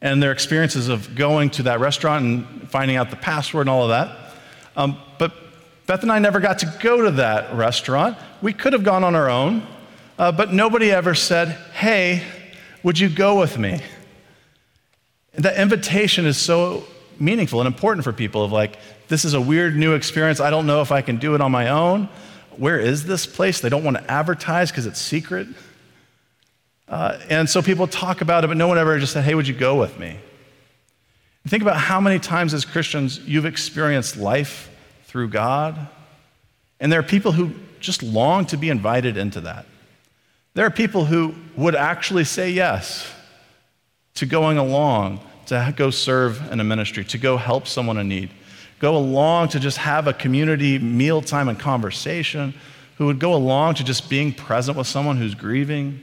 and 0.00 0.22
their 0.22 0.30
experiences 0.30 0.86
of 0.86 1.16
going 1.16 1.50
to 1.50 1.64
that 1.64 1.80
restaurant 1.80 2.24
and 2.24 2.70
finding 2.70 2.96
out 2.96 3.10
the 3.10 3.16
password 3.16 3.62
and 3.62 3.70
all 3.70 3.82
of 3.82 3.88
that. 3.88 4.16
Um, 4.76 4.96
but 5.18 5.32
Beth 5.88 6.04
and 6.04 6.12
I 6.12 6.20
never 6.20 6.38
got 6.38 6.60
to 6.60 6.72
go 6.80 7.02
to 7.02 7.10
that 7.16 7.52
restaurant. 7.52 8.16
We 8.40 8.52
could 8.52 8.74
have 8.74 8.84
gone 8.84 9.02
on 9.02 9.16
our 9.16 9.28
own. 9.28 9.66
Uh, 10.22 10.30
but 10.30 10.52
nobody 10.52 10.92
ever 10.92 11.16
said, 11.16 11.48
Hey, 11.72 12.22
would 12.84 12.96
you 12.96 13.08
go 13.08 13.40
with 13.40 13.58
me? 13.58 13.80
That 15.34 15.60
invitation 15.60 16.26
is 16.26 16.36
so 16.36 16.84
meaningful 17.18 17.60
and 17.60 17.66
important 17.66 18.04
for 18.04 18.12
people 18.12 18.44
of 18.44 18.52
like, 18.52 18.78
this 19.08 19.24
is 19.24 19.34
a 19.34 19.40
weird 19.40 19.74
new 19.74 19.94
experience. 19.94 20.38
I 20.38 20.50
don't 20.50 20.64
know 20.64 20.80
if 20.80 20.92
I 20.92 21.02
can 21.02 21.16
do 21.16 21.34
it 21.34 21.40
on 21.40 21.50
my 21.50 21.70
own. 21.70 22.08
Where 22.56 22.78
is 22.78 23.04
this 23.04 23.26
place? 23.26 23.58
They 23.58 23.68
don't 23.68 23.82
want 23.82 23.96
to 23.96 24.08
advertise 24.08 24.70
because 24.70 24.86
it's 24.86 25.00
secret. 25.00 25.48
Uh, 26.86 27.18
and 27.28 27.50
so 27.50 27.60
people 27.60 27.88
talk 27.88 28.20
about 28.20 28.44
it, 28.44 28.46
but 28.46 28.56
no 28.56 28.68
one 28.68 28.78
ever 28.78 28.96
just 29.00 29.14
said, 29.14 29.24
Hey, 29.24 29.34
would 29.34 29.48
you 29.48 29.54
go 29.54 29.74
with 29.74 29.98
me? 29.98 30.18
Think 31.48 31.64
about 31.64 31.78
how 31.78 32.00
many 32.00 32.20
times 32.20 32.54
as 32.54 32.64
Christians 32.64 33.18
you've 33.26 33.44
experienced 33.44 34.16
life 34.16 34.70
through 35.06 35.30
God. 35.30 35.88
And 36.78 36.92
there 36.92 37.00
are 37.00 37.02
people 37.02 37.32
who 37.32 37.54
just 37.80 38.04
long 38.04 38.46
to 38.46 38.56
be 38.56 38.68
invited 38.68 39.16
into 39.16 39.40
that. 39.40 39.66
There 40.54 40.66
are 40.66 40.70
people 40.70 41.04
who 41.04 41.34
would 41.56 41.74
actually 41.74 42.24
say 42.24 42.50
yes 42.50 43.10
to 44.14 44.26
going 44.26 44.58
along 44.58 45.20
to 45.46 45.72
go 45.76 45.90
serve 45.90 46.52
in 46.52 46.60
a 46.60 46.64
ministry, 46.64 47.04
to 47.04 47.18
go 47.18 47.36
help 47.36 47.66
someone 47.66 47.98
in 47.98 48.08
need, 48.08 48.30
go 48.78 48.96
along 48.96 49.48
to 49.48 49.60
just 49.60 49.78
have 49.78 50.06
a 50.06 50.12
community 50.12 50.78
mealtime 50.78 51.48
and 51.48 51.58
conversation, 51.58 52.54
who 52.98 53.06
would 53.06 53.18
go 53.18 53.34
along 53.34 53.74
to 53.74 53.84
just 53.84 54.10
being 54.10 54.32
present 54.32 54.76
with 54.76 54.86
someone 54.86 55.16
who's 55.16 55.34
grieving. 55.34 56.00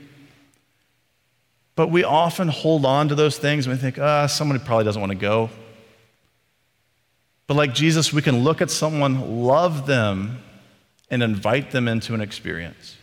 But 1.76 1.90
we 1.90 2.04
often 2.04 2.48
hold 2.48 2.84
on 2.84 3.08
to 3.08 3.14
those 3.14 3.38
things 3.38 3.66
and 3.66 3.74
we 3.74 3.80
think, 3.80 3.98
ah, 3.98 4.26
somebody 4.26 4.62
probably 4.62 4.84
doesn't 4.84 5.00
want 5.00 5.12
to 5.12 5.18
go. 5.18 5.48
But 7.46 7.54
like 7.54 7.72
Jesus, 7.72 8.12
we 8.12 8.22
can 8.22 8.44
look 8.44 8.60
at 8.60 8.70
someone, 8.70 9.44
love 9.44 9.86
them, 9.86 10.42
and 11.08 11.22
invite 11.22 11.70
them 11.70 11.88
into 11.88 12.14
an 12.14 12.20
experience. 12.20 12.96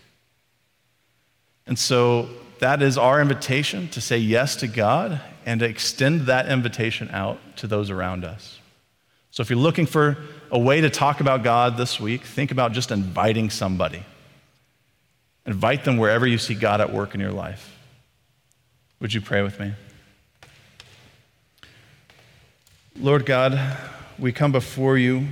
And 1.68 1.78
so 1.78 2.30
that 2.60 2.82
is 2.82 2.98
our 2.98 3.22
invitation 3.22 3.90
to 3.90 4.02
say 4.02 4.18
yes 4.18 4.56
to 4.58 4.68
God 4.68 5.22
and 5.46 5.60
to 5.60 5.66
extend 5.66 6.22
that 6.22 6.48
invitation 6.48 7.10
out 7.12 7.40
to 7.58 7.68
those 7.68 7.90
around 7.90 8.24
us. 8.24 8.60
So 9.32 9.42
if 9.42 9.50
you're 9.50 9.60
looking 9.60 9.86
for 9.86 10.18
a 10.50 10.58
way 10.58 10.82
to 10.82 10.90
talk 10.90 11.20
about 11.20 11.44
God 11.44 11.78
this 11.78 12.00
week, 12.00 12.24
think 12.24 12.52
about 12.52 12.72
just 12.72 12.90
inviting 12.90 13.50
somebody. 13.50 14.04
Invite 15.46 15.84
them 15.84 15.98
wherever 15.98 16.26
you 16.26 16.38
see 16.38 16.56
God 16.56 16.82
at 16.82 16.92
work 16.92 17.14
in 17.14 17.20
your 17.20 17.32
life. 17.32 17.78
Would 19.00 19.14
you 19.14 19.22
pray 19.22 19.42
with 19.42 19.60
me? 19.60 19.74
Lord 23.00 23.26
God, 23.26 23.78
we 24.18 24.32
come 24.32 24.52
before 24.52 24.98
you, 24.98 25.28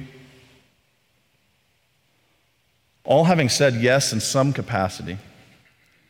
all 3.03 3.23
having 3.23 3.49
said 3.49 3.75
yes 3.75 4.13
in 4.13 4.19
some 4.19 4.53
capacity 4.53 5.17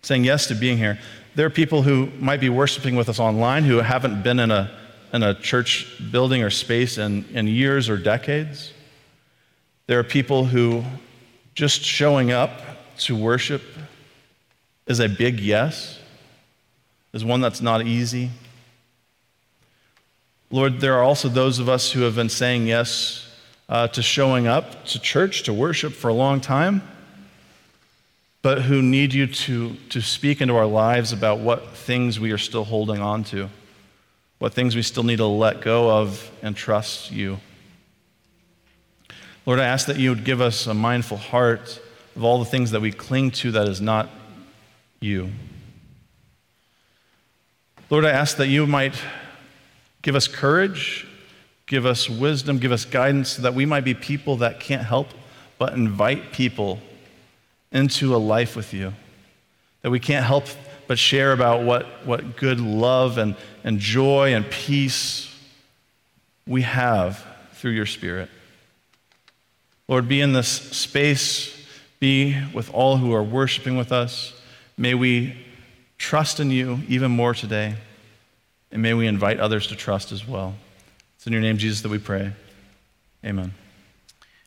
saying 0.05 0.23
yes 0.23 0.45
to 0.45 0.53
being 0.53 0.77
here. 0.77 0.99
There 1.33 1.47
are 1.47 1.49
people 1.51 1.81
who 1.81 2.11
might 2.19 2.39
be 2.39 2.49
worshiping 2.49 2.95
with 2.95 3.09
us 3.09 3.19
online 3.19 3.63
who 3.63 3.77
haven't 3.77 4.21
been 4.21 4.39
in 4.39 4.51
a, 4.51 4.69
in 5.11 5.23
a 5.23 5.33
church 5.33 5.91
building 6.11 6.43
or 6.43 6.51
space 6.51 6.99
in, 6.99 7.25
in 7.33 7.47
years 7.47 7.89
or 7.89 7.97
decades. 7.97 8.71
There 9.87 9.97
are 9.97 10.03
people 10.03 10.45
who 10.45 10.83
just 11.55 11.81
showing 11.81 12.31
up 12.31 12.51
to 12.99 13.15
worship 13.15 13.63
is 14.85 14.99
a 14.99 15.09
big 15.09 15.39
yes, 15.39 15.99
is 17.11 17.25
one 17.25 17.41
that's 17.41 17.61
not 17.61 17.87
easy. 17.87 18.29
Lord, 20.51 20.81
there 20.81 20.93
are 20.93 21.03
also 21.03 21.29
those 21.29 21.57
of 21.57 21.67
us 21.67 21.91
who 21.91 22.01
have 22.01 22.15
been 22.15 22.29
saying 22.29 22.67
yes 22.67 23.27
uh, 23.67 23.87
to 23.87 24.03
showing 24.03 24.45
up 24.45 24.85
to 24.85 24.99
church, 24.99 25.41
to 25.43 25.53
worship 25.53 25.93
for 25.93 26.09
a 26.09 26.13
long 26.13 26.41
time 26.41 26.83
but 28.45 28.62
who 28.62 28.79
need 28.79 29.12
you 29.12 29.25
to, 29.25 29.73
to 29.89 29.99
speak 29.99 30.39
into 30.39 30.55
our 30.55 30.67
lives 30.67 31.12
about 31.12 31.39
what 31.39 31.75
things 31.75 32.19
we 32.19 32.31
are 32.31 32.38
still 32.38 32.63
holding 32.63 33.01
on 33.01 33.23
to, 33.23 33.49
what 34.38 34.53
things 34.53 34.75
we 34.75 34.84
still 34.84 35.01
need 35.01 35.15
to 35.15 35.25
let 35.25 35.62
go 35.62 35.89
of 35.89 36.29
and 36.43 36.55
trust 36.55 37.12
you. 37.12 37.39
Lord, 39.47 39.60
I 39.60 39.65
ask 39.65 39.88
that 39.88 39.97
you 39.97 40.12
would 40.12 40.23
give 40.23 40.41
us 40.41 40.67
a 40.67 40.75
mindful 40.75 41.17
heart 41.17 41.81
of 42.15 42.23
all 42.23 42.38
the 42.38 42.45
things 42.45 42.69
that 42.69 42.81
we 42.81 42.91
cling 42.91 43.31
to 43.31 43.51
that 43.53 43.67
is 43.67 43.81
not 43.81 44.12
you. 44.99 45.31
Lord, 47.89 48.05
I 48.05 48.12
ask 48.12 48.38
that 48.38 48.47
you 48.47 48.67
might 48.67 48.93
give 50.03 50.15
us 50.15 50.27
courage, 50.27 51.08
give 51.65 51.88
us 51.88 52.08
wisdom, 52.08 52.60
give 52.60 52.71
us 52.71 52.86
guidance 52.86 53.29
so 53.29 53.41
that 53.41 53.55
we 53.55 53.65
might 53.65 53.86
be 53.86 53.95
people 53.95 54.38
that 54.38 54.60
can't 54.60 54.84
help 54.84 55.08
but 55.58 55.73
invite 55.73 56.31
people 56.31 56.79
into 57.75 58.15
a 58.15 58.17
life 58.17 58.55
with 58.55 58.73
you. 58.73 58.93
That 59.83 59.91
we 59.91 59.99
can't 59.99 60.25
help 60.25 60.45
but 60.88 60.97
share 60.97 61.33
about 61.33 61.63
what, 61.63 62.05
what 62.05 62.38
good 62.38 62.59
love 62.59 63.17
and, 63.17 63.35
and 63.63 63.79
joy 63.79 64.33
and 64.33 64.49
peace 64.49 65.31
we 66.47 66.61
have 66.61 67.23
through 67.53 67.71
your 67.71 67.85
Spirit. 67.85 68.29
Lord, 69.88 70.07
be 70.07 70.21
in 70.21 70.33
this 70.33 70.47
space, 70.47 71.55
be 71.99 72.41
with 72.53 72.73
all 72.73 72.97
who 72.97 73.13
are 73.13 73.23
worshiping 73.23 73.77
with 73.77 73.91
us. 73.91 74.33
May 74.77 74.93
we 74.93 75.35
trust 75.97 76.39
in 76.39 76.51
you 76.51 76.79
even 76.88 77.11
more 77.11 77.33
today, 77.33 77.75
and 78.71 78.81
may 78.81 78.93
we 78.93 79.05
invite 79.05 79.39
others 79.39 79.67
to 79.67 79.75
trust 79.75 80.11
as 80.11 80.27
well. 80.27 80.55
It's 81.17 81.27
in 81.27 81.33
your 81.33 81.41
name, 81.41 81.57
Jesus, 81.57 81.81
that 81.81 81.89
we 81.89 81.99
pray. 81.99 82.31
Amen. 83.23 83.53